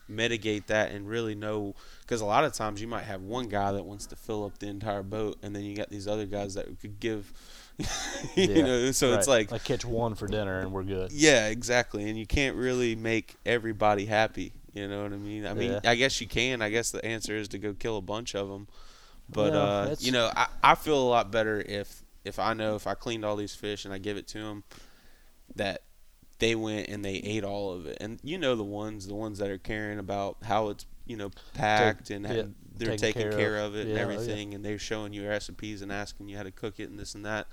[0.08, 3.72] mitigate that and really know because a lot of times you might have one guy
[3.72, 6.54] that wants to fill up the entire boat and then you got these other guys
[6.54, 7.32] that could give
[8.36, 11.10] you Yeah, know so it's like I catch one for dinner and we're good.
[11.12, 15.54] yeah exactly and you can't really make everybody happy you know what i mean i
[15.54, 15.80] mean Yeah.
[15.90, 18.48] i guess you can i guess the answer is to go kill a bunch of
[18.48, 18.68] them
[19.28, 22.86] but uh you know I, I feel a lot better if if i know if
[22.86, 24.64] i cleaned all these fish and i give it to them
[25.56, 25.82] that
[26.38, 29.38] they went and they ate all of it and you know the ones the ones
[29.38, 32.42] that are caring about how it's you know packed and yeah,
[32.76, 33.74] they're taking care care, of.
[33.74, 34.02] of, it and Yeah, oh, yeah.
[34.02, 37.14] everything and they're showing you recipes and asking you how to cook it and this
[37.14, 37.46] and that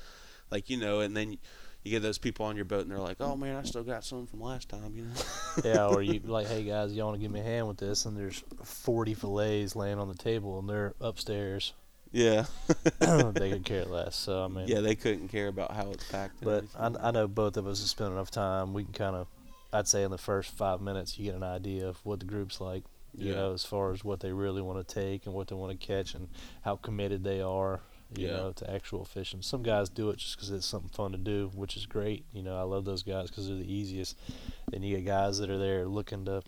[0.49, 1.37] like you know and then
[1.83, 4.03] you get those people on your boat and they're like oh man i still got
[4.03, 5.11] some from last time you know
[5.63, 8.05] yeah, or you like, hey guys, y'all want to give me a hand with this?
[8.05, 11.73] And there's 40 fillets laying on the table, and they're upstairs.
[12.11, 12.45] Yeah
[12.99, 14.15] they could care less.
[14.15, 16.65] So I mean, yeah they couldn't care about how it's packed But.
[16.77, 18.73] I, I know both of us have spent enough time.
[18.73, 19.27] We can kind of,
[19.73, 22.59] I'd say, in the first five minutes, you get an idea of what the group's
[22.61, 22.83] like.
[23.13, 23.35] You Yeah.
[23.35, 25.85] know, as far as what they really want to take and what they want to
[25.85, 26.29] catch and
[26.63, 27.81] how committed they are.
[28.13, 28.33] You Yeah.
[28.33, 29.41] know, to actual fishing.
[29.41, 32.25] Some guys do it just because it's something fun to do, which is great.
[32.33, 34.17] You know, I love those guys because they're the easiest.
[34.69, 36.41] Then you get guys that are there looking to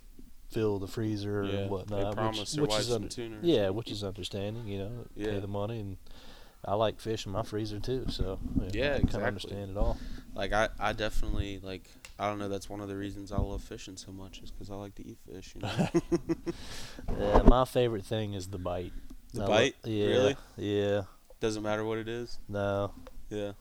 [0.53, 2.15] fill the freezer yeah and whatnot.
[2.15, 3.07] they which, which is under,
[3.41, 4.67] yeah, which is understanding.
[4.67, 5.31] You know, Yeah.
[5.31, 5.97] pay the money and
[6.65, 9.77] I like fish in my freezer too, so know, Yeah, I kind of understand it
[9.77, 9.97] all.
[10.33, 11.89] Like I, I definitely like.
[12.19, 12.47] I don't know.
[12.47, 15.05] That's one of the reasons I love fishing so much is because I like to
[15.05, 15.55] eat fish.
[15.55, 15.89] You know?
[17.19, 18.93] Yeah, my favorite thing is the bite.
[19.33, 19.75] The I lo- bite?
[19.83, 20.35] yeah, Really?
[20.57, 21.01] Yeah.
[21.39, 22.37] Doesn't matter what it is.
[22.47, 22.91] No.
[23.29, 23.53] Yeah.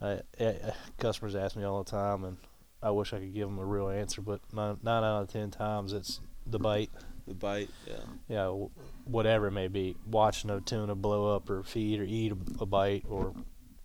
[0.00, 2.36] I, I, I- customers ask me all the time, and
[2.82, 5.50] I wish I could give them a real answer, but nine, nine out of ten
[5.50, 6.20] times it's
[6.50, 6.90] the bite.
[7.26, 7.70] The bite.
[7.86, 7.96] Yeah.
[8.28, 8.70] know,
[9.04, 12.66] whatever it may be, watching a tuna blow up or feed or eat a, a
[12.66, 13.34] bite, or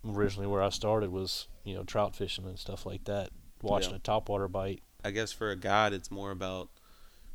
[0.06, 3.30] originally where I started was you know trout fishing and stuff like that.
[3.62, 3.96] Watching Yeah.
[3.96, 4.82] a topwater bite.
[5.04, 6.68] I guess for a guide, it's more about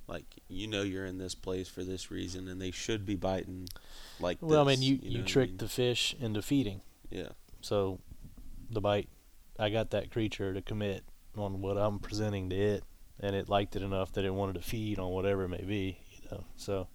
[0.08, 3.68] like you know you're in this place for this reason, and they should be biting
[4.20, 4.38] like.
[4.42, 5.58] Well, I mean, you know you, I trick mean?
[5.58, 7.30] the fish into feeding, Yeah.
[7.62, 8.00] so
[8.72, 9.10] the bite,
[9.60, 11.04] I got that creature to commit
[11.38, 12.84] on what I'm presenting to it,
[13.20, 16.00] and it liked it enough that it wanted to feed on whatever it may be,
[16.22, 16.44] you know.
[16.58, 16.88] So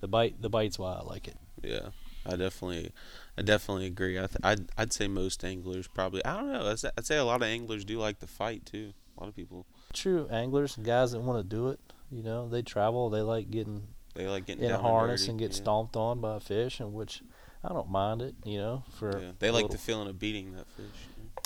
[0.00, 1.36] the bite, the bite's why I like it.
[1.62, 1.90] Yeah,
[2.26, 2.92] I definitely,
[3.38, 4.18] I definitely agree.
[4.18, 6.24] I th- I'd I'd say most anglers probably.
[6.24, 6.70] I don't know.
[6.70, 8.92] I'd say, I'd say a lot of anglers do like the fight too.
[9.16, 11.78] A lot of people True anglers, guys that want to do it,
[12.10, 15.20] you know, they travel, they like getting they like getting in a down and harness
[15.22, 15.56] dirty, and get yeah.
[15.56, 17.22] stomped on by a fish, and which
[17.62, 18.84] I don't mind it, you know.
[18.98, 20.86] For Yeah, they like little- the feeling of beating that fish.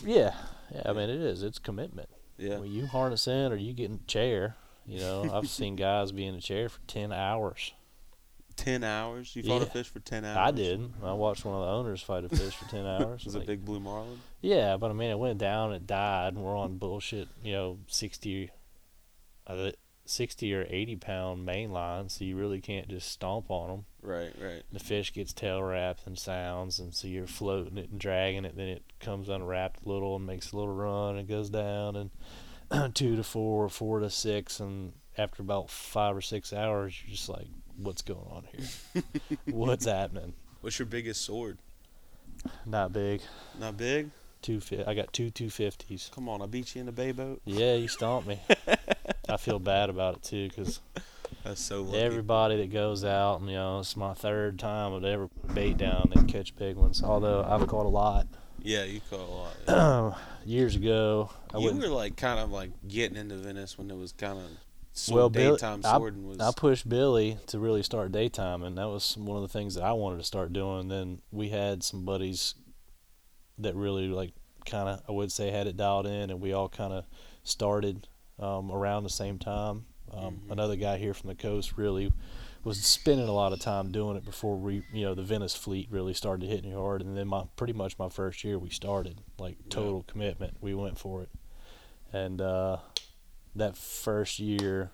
[0.04, 0.34] yeah,
[0.72, 0.82] yeah.
[0.86, 1.42] I mean, it is.
[1.42, 2.08] It's commitment.
[2.38, 4.56] Yeah, When you harness in or you get in a chair,
[4.86, 7.72] you know, I've seen guys be in a chair for ten hours.
[8.56, 9.34] ten hours.
[9.34, 10.36] You fought a fish for ten hours.
[10.38, 10.94] I didn't.
[11.02, 13.24] I watched one of the owners fight a fish for ten hours.
[13.24, 14.20] Was it Like, big blue marlin?
[14.42, 17.78] Yeah, but I mean, it went down, it died, and we're on bullshit, you know,
[17.88, 18.50] sixty,
[20.06, 23.84] uh, sixty or eighty pound main line, so you really can't just stomp on them.
[24.02, 24.62] Right, right.
[24.72, 28.56] the fish gets tail wrapped and sounds, and so you're floating it and dragging it.
[28.56, 31.96] Then it comes unwrapped a little and makes a little run and goes down,
[32.70, 37.14] and two to four, four to six, and after about five or six hours, you're
[37.14, 37.46] just like,
[37.76, 39.02] "What's going on here?
[39.46, 41.58] What's happening?" What's your biggest sword?
[42.64, 43.20] Not big.
[43.58, 44.10] Not big.
[44.42, 46.10] Two fi- I got two two fifties.
[46.14, 47.40] Come on, I beat you in the bay boat.
[47.44, 48.40] Yeah, you stomped me.
[49.28, 50.80] I feel bad about it too, because
[51.44, 51.98] That's so lucky.
[51.98, 55.76] everybody that goes out, and you know, it's my third time I've ever put bait
[55.76, 57.02] down and catch big ones.
[57.02, 58.26] Although I've caught a lot.
[58.62, 59.56] yeah, you caught a lot.
[59.68, 60.14] yeah.
[60.44, 61.30] years ago.
[61.54, 64.44] I you were like kind of like getting into Venice when it was kind of
[64.92, 66.40] sword, well, Bill, daytime I, swording was.
[66.40, 69.84] I pushed Billy to really start daytime, and that was one of the things that
[69.84, 70.80] I wanted to start doing.
[70.80, 72.54] And then we had some buddies
[73.58, 74.32] that really like
[74.64, 77.04] kind of I would say had it dialed in, and we all kind of
[77.42, 78.08] started
[78.38, 79.86] um, around the same time.
[80.12, 80.52] Um, Mhm.
[80.52, 82.12] Another guy here from the coast really
[82.62, 85.88] was spending a lot of time doing it before we, you know, the Venice fleet
[85.90, 87.00] really started hitting hard.
[87.02, 90.56] And then my pretty much my first year we started like total commitment.
[90.60, 91.30] We went for it,
[92.12, 92.78] and uh,
[93.54, 94.90] that first year,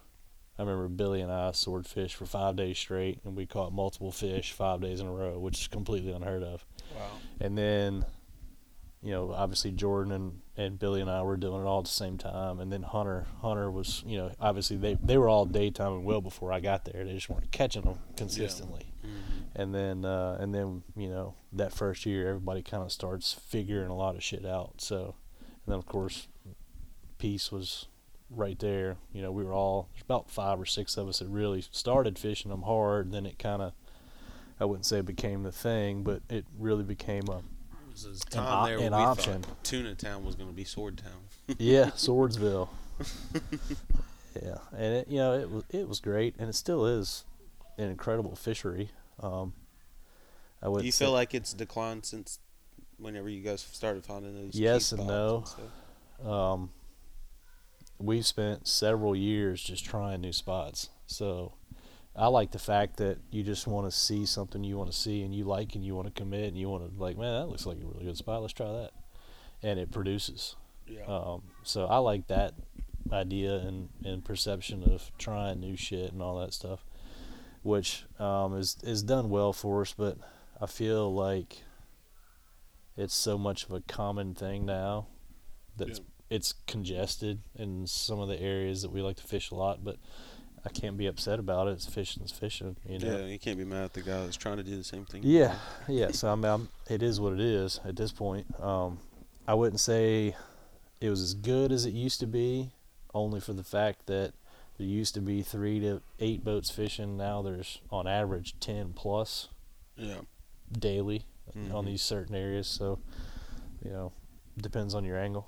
[0.58, 4.52] I remember Billy and I swordfish for five days straight, and we caught multiple fish
[4.52, 6.64] five days in a row, which is completely unheard of.
[6.94, 7.10] wow.
[7.40, 8.04] And then,
[9.02, 11.90] you know, obviously Jordan and, and Billy and I were doing it all at the
[11.90, 12.60] same time.
[12.60, 16.20] And then Hunter, Hunter was, you know, obviously they they were all daytime and well
[16.20, 17.04] before I got there.
[17.04, 18.92] They just weren't catching them consistently.
[19.04, 19.08] Mhm.
[19.56, 23.90] And then uh, and then you know that first year everybody kind of starts figuring
[23.90, 24.80] a lot of shit out.
[24.80, 26.28] So, and then of course,
[27.18, 27.88] peace was
[28.30, 28.96] right there.
[29.12, 32.18] You know, we were all there's about five or six of us that really started
[32.18, 33.10] fishing them hard.
[33.10, 33.72] Then it kind of
[34.60, 37.42] I wouldn't say it became the thing, but it really became a
[37.92, 39.44] was this An time there an option.
[39.62, 41.22] Tuna Town was going to be Sword Town.
[41.58, 42.68] yeah, Swordsville.
[44.42, 47.24] yeah, and it, you know it was it was great, and it still is
[47.78, 48.90] an incredible fishery.
[49.20, 49.52] Um,
[50.62, 50.80] I would.
[50.80, 52.38] Do you say, feel like it's declined since
[52.98, 54.54] whenever you guys started finding those?
[54.54, 55.44] Yes and no.
[55.44, 56.26] stuff?
[56.26, 56.70] um,
[57.98, 60.90] we've spent several years just trying new spots.
[61.06, 61.54] So
[62.14, 65.22] I like the fact that you just want to see something you want to see
[65.22, 67.48] and you like and you want to commit and you want to like, man, that
[67.48, 68.42] looks like a really good spot.
[68.42, 68.90] Let's try that,
[69.62, 70.56] and it produces.
[70.86, 71.04] Yeah.
[71.06, 72.54] Um, so I like that
[73.10, 76.84] idea and, and perception of trying new shit and all that stuff,
[77.62, 79.94] which um, is is done well for us.
[79.96, 80.18] But
[80.60, 81.62] I feel like
[82.94, 85.06] it's so much of a common thing now
[85.78, 89.54] that it's, it's congested in some of the areas that we like to fish a
[89.54, 89.82] lot.
[89.82, 89.96] But
[90.64, 91.72] I can't be upset about it.
[91.72, 93.18] It's fishing's fishing, you know.
[93.18, 95.22] yeah, you can't be mad at the guy that's trying to do the same thing.
[95.24, 95.56] Yeah,
[95.88, 96.12] yeah.
[96.12, 98.46] So I mean, I'm, it is what it is at this point.
[98.60, 98.98] Um,
[99.46, 100.36] I wouldn't say
[101.00, 102.70] it was as good as it used to be,
[103.12, 104.32] only for the fact that
[104.78, 107.16] there used to be three to eight boats fishing.
[107.16, 109.48] Now there's on average ten plus
[109.96, 110.20] Yeah.
[110.78, 111.86] daily on Mhm.
[111.86, 112.68] these certain areas.
[112.68, 113.00] So,
[113.84, 114.12] you know,
[114.56, 115.46] depends on your angle,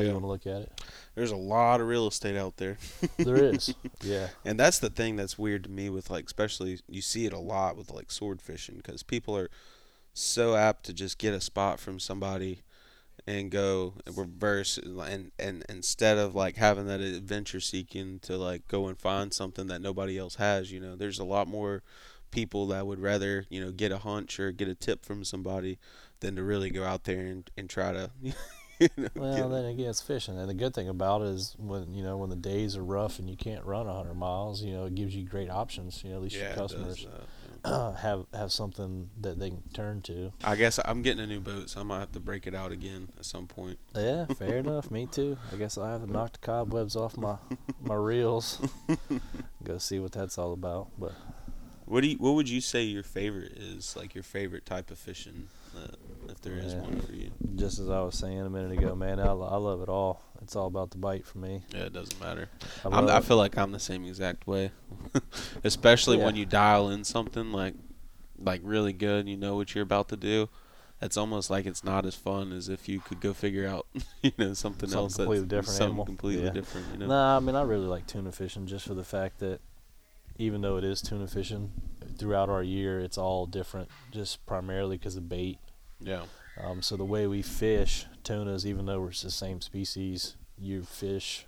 [0.00, 0.12] you Yeah.
[0.12, 0.72] want to look at it.
[1.14, 2.78] There's a lot of real estate out there.
[3.18, 7.02] There is, yeah, And that's the thing that's weird to me with like, especially you
[7.02, 9.48] see it a lot with like sword fishing because people are
[10.14, 12.60] so apt to just get a spot from somebody
[13.26, 18.66] and go and reverse and and instead of like having that adventure seeking to like
[18.68, 21.82] go and find something that nobody else has you know there's a lot more
[22.32, 25.78] people that would rather you know get a hunch or get a tip from somebody
[26.20, 28.10] than to really go out there and, and try to
[28.96, 31.94] you know, Well, then again, it's fishing, and the good thing about it is when
[31.94, 34.86] you know when the days are rough and you can't run hundred miles, you know
[34.86, 36.02] it gives you great options.
[36.04, 37.08] You know, at least yeah, your customers yeah.
[38.00, 40.32] have have something that they can turn to.
[40.42, 42.72] I guess I'm getting a new boat, so I might have to break it out
[42.72, 43.78] again at some point.
[43.94, 44.90] Yeah, fair enough.
[44.90, 45.36] Me too.
[45.52, 47.36] I guess I have to knock the cobwebs off my
[47.80, 48.60] my reels.
[49.64, 50.88] Go see what that's all about.
[50.98, 51.12] But
[51.84, 53.94] What do you, What would you say your favorite is?
[53.96, 55.86] Like your favorite type of fishing, uh,
[56.28, 56.80] if there is Yeah.
[56.80, 57.30] one for you.
[57.56, 60.22] just as I was saying a minute ago, man, I, I love it all.
[60.42, 61.62] It's all about the bite for me.
[61.72, 62.48] Yeah, it doesn't matter.
[62.84, 64.72] I, I'm, I feel like I'm the same exact way,
[65.64, 67.74] especially when you dial in something like,
[68.38, 69.28] like really good.
[69.28, 70.48] You know what you're about to do.
[71.00, 73.86] It's almost like it's not as fun as if you could go figure out,
[74.22, 76.04] you know, something, Something else completely that's different something animal.
[76.06, 76.50] completely Yeah.
[76.50, 76.86] different.
[76.92, 77.06] You know.
[77.08, 79.60] Nah, I mean, I really like tuna fishing just for the fact that
[80.38, 81.72] even though it is tuna fishing,
[82.18, 85.58] throughout our year, it's all different, just primarily because of bait.
[86.00, 86.22] Yeah.
[86.62, 91.46] Um, so the way we fish tunas, even though it's the same species, you fish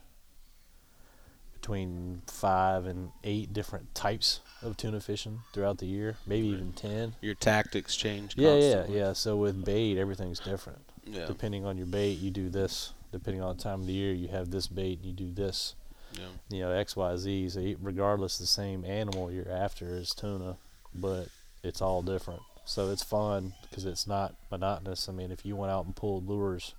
[1.53, 7.15] between five and eight different types of tuna fishing throughout the year, maybe even ten.
[7.23, 8.35] Your tactics change.
[8.37, 9.13] Yeah, yeah, yeah.
[9.15, 10.81] So with bait, everything's different.
[11.07, 11.27] Yeah.
[11.27, 12.93] Depending on your bait, you do this.
[13.13, 15.75] Depending on the time of the year, you have this bait and you do this.
[16.19, 16.29] Yeah.
[16.51, 17.49] You know, X, Y, Z.
[17.51, 20.57] So regardless, the same animal you're after is tuna,
[20.95, 21.29] but
[21.63, 22.43] it's all different.
[22.65, 25.09] So it's fun because it's not monotonous.
[25.09, 26.75] I mean, if you went out and pulled lures,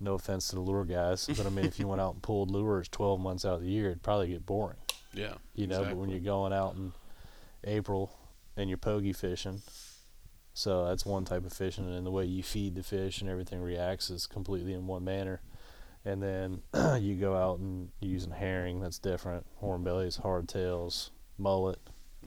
[0.00, 2.50] no offense to the lure guys, but I mean, if you went out and pulled
[2.50, 4.78] lures 12 months out of the year, it'd probably get boring.
[5.12, 5.34] Yeah.
[5.54, 6.92] You know, but when you're going out in
[7.64, 8.10] April
[8.56, 9.62] and you're pogie fishing,
[10.54, 13.60] so that's one type of fishing, and the way you feed the fish and everything
[13.60, 15.40] reacts is completely in one manner.
[16.04, 16.62] And then
[17.02, 19.46] you go out and using herring, that's different.
[19.62, 21.78] Hornbellies, hardtails, mullet,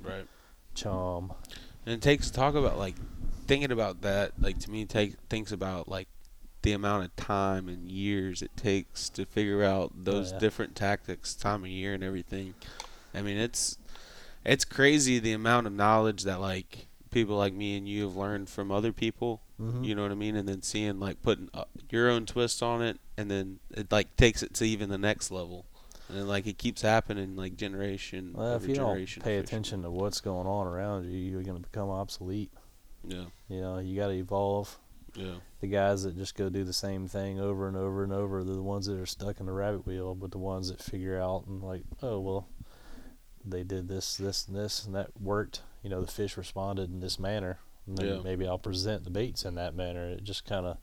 [0.01, 0.27] Right.
[0.75, 1.33] chum.
[1.85, 2.95] And it takes talk about like
[3.47, 4.33] thinking about that.
[4.39, 6.07] Like to me, take thinks about like
[6.61, 10.39] the amount of time and years it takes to figure out those yeah.
[10.39, 12.53] different tactics, time of year, and everything.
[13.13, 13.77] I mean, it's
[14.45, 18.49] it's crazy the amount of knowledge that like people like me and you have learned
[18.49, 19.41] from other people.
[19.61, 19.83] Mm-hmm.
[19.83, 20.35] You know what I mean?
[20.35, 24.15] And then seeing like putting uh, your own twist on it, and then it like
[24.17, 25.65] takes it to even the next level.
[26.09, 29.23] And then, like it keeps happening, like generation well, if you don't pay fishing.
[29.37, 32.51] attention to what's going on around you, you're going to become obsolete.
[33.07, 34.77] Yeah, You know, you got to evolve.
[35.15, 38.43] yeah, the guys that just go do the same thing over and over and over
[38.43, 41.19] they're the ones that are stuck in the rabbit wheel but the ones that figure
[41.21, 42.47] out and like oh well
[43.45, 46.99] they did this this and this and that worked you know the fish responded in
[46.99, 48.21] this manner and then Yeah.
[48.23, 50.77] maybe i'll present the baits in that manner it just kind of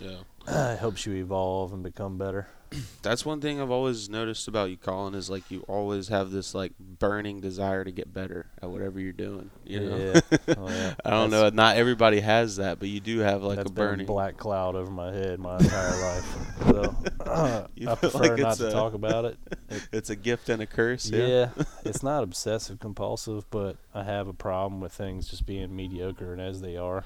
[0.00, 0.16] yeah.
[0.48, 2.46] Uh, it helps you evolve and become better
[3.02, 6.54] That's one thing I've always noticed about you, Colin, is like you always have this
[6.54, 9.50] like burning desire to get better at whatever you're doing.
[9.64, 10.20] You know, yeah,
[10.58, 10.94] Oh, yeah.
[11.04, 11.48] I don't know.
[11.50, 14.06] Not everybody has that, but you do have like that's a burning.
[14.06, 18.56] black cloud over my head my entire life so uh, You i prefer like not
[18.56, 19.38] to a- talk about it
[19.92, 21.08] It's a gift and a curse.
[21.08, 21.26] Yeah.
[21.26, 26.32] Yeah, it's not obsessive compulsive, but I have a problem with things just being mediocre
[26.32, 27.04] and as they are.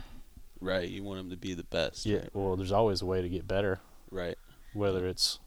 [0.61, 0.89] Right.
[0.89, 2.05] You want them to be the best.
[2.07, 3.81] Yeah, well, there's always a way to get better,
[4.11, 4.37] Right.
[4.75, 5.39] whether it's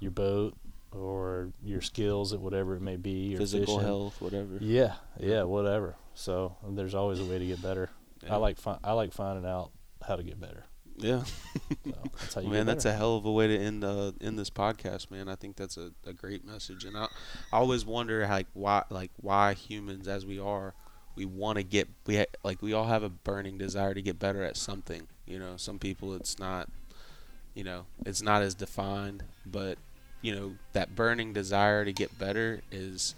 [0.00, 0.54] your boat
[0.92, 3.80] or your skills at whatever it may be, or Physical fishing.
[3.86, 4.58] health, whatever.
[4.60, 5.96] Yeah, yeah, whatever.
[6.14, 7.90] So there's always a way to get better.
[8.22, 8.34] Yeah.
[8.34, 9.70] I like fi- I like finding out
[10.06, 10.64] how to get better.
[10.98, 11.24] Yeah.
[11.24, 14.38] So that's how you man, that's a hell of a way to end uh, end
[14.38, 15.28] this podcast, man.
[15.28, 17.04] I think that's a, a great message, and I,
[17.52, 20.72] I always wonder like why like why humans as we are,
[21.16, 24.18] we want to get we ha- like we all have a burning desire to get
[24.18, 25.08] better at something.
[25.26, 26.68] You know, some people it's not,
[27.54, 29.78] you know, it's not as defined, but
[30.22, 33.14] you know that burning desire to get better is.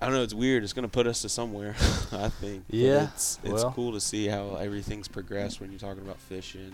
[0.00, 0.22] I don't know.
[0.22, 0.62] It's weird.
[0.62, 1.74] It's gonna put us to somewhere.
[2.12, 2.64] I think.
[2.68, 3.72] But Yeah, It's it's well.
[3.72, 6.72] cool to see how everything's progressed when you're talking about fishing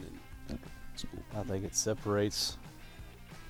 [0.50, 0.58] and
[0.92, 1.22] it's cool.
[1.40, 2.58] I think it separates,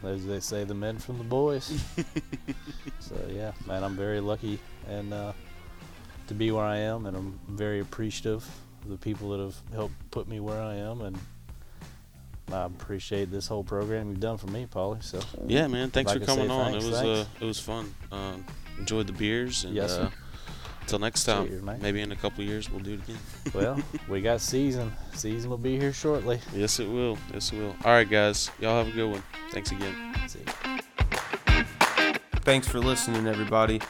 [0.04, 1.72] as they say, the men from the boys.
[3.00, 5.32] so yeah, man, I'm very lucky and uh,
[6.28, 8.46] to be where I am, and I'm very appreciative
[8.84, 11.18] of the people that have helped put me where I am, and
[12.52, 15.02] I appreciate this whole program you've done for me, Paulie.
[15.02, 15.90] So Yeah, man.
[15.90, 16.72] Thanks Like for coming on.
[16.72, 17.94] thanks, it was uh, it was fun.
[18.12, 18.44] Um,
[18.78, 20.10] enjoyed the beers and Yes, uh,
[20.82, 21.48] until next time.
[21.48, 21.80] Cheers, mate.
[21.80, 23.18] Maybe in a couple years we'll do it again.
[23.54, 24.92] well, we got season.
[25.14, 26.38] Season will be here shortly.
[26.54, 27.16] yes, it will.
[27.32, 27.74] Yes, it will.
[27.84, 28.50] All right, guys.
[28.60, 29.22] Y'all have a good one.
[29.50, 30.14] Thanks again.
[30.28, 30.40] See.
[32.42, 33.80] Thanks for listening, everybody.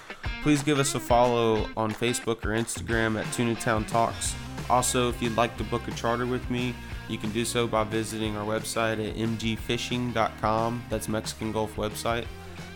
[0.44, 4.34] Please give us a follow on Facebook or Instagram at Tunatown Talks.
[4.68, 6.74] Also, if you'd like to book a charter with me,
[7.08, 10.84] you can do so by visiting our website at mgfishing.com.
[10.90, 12.26] That's Mexican Gulf website,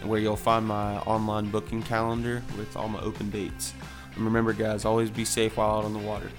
[0.02, 3.74] where you'll find my online booking calendar with all my open dates.
[4.14, 6.30] And remember, guys, always be safe while out on the water.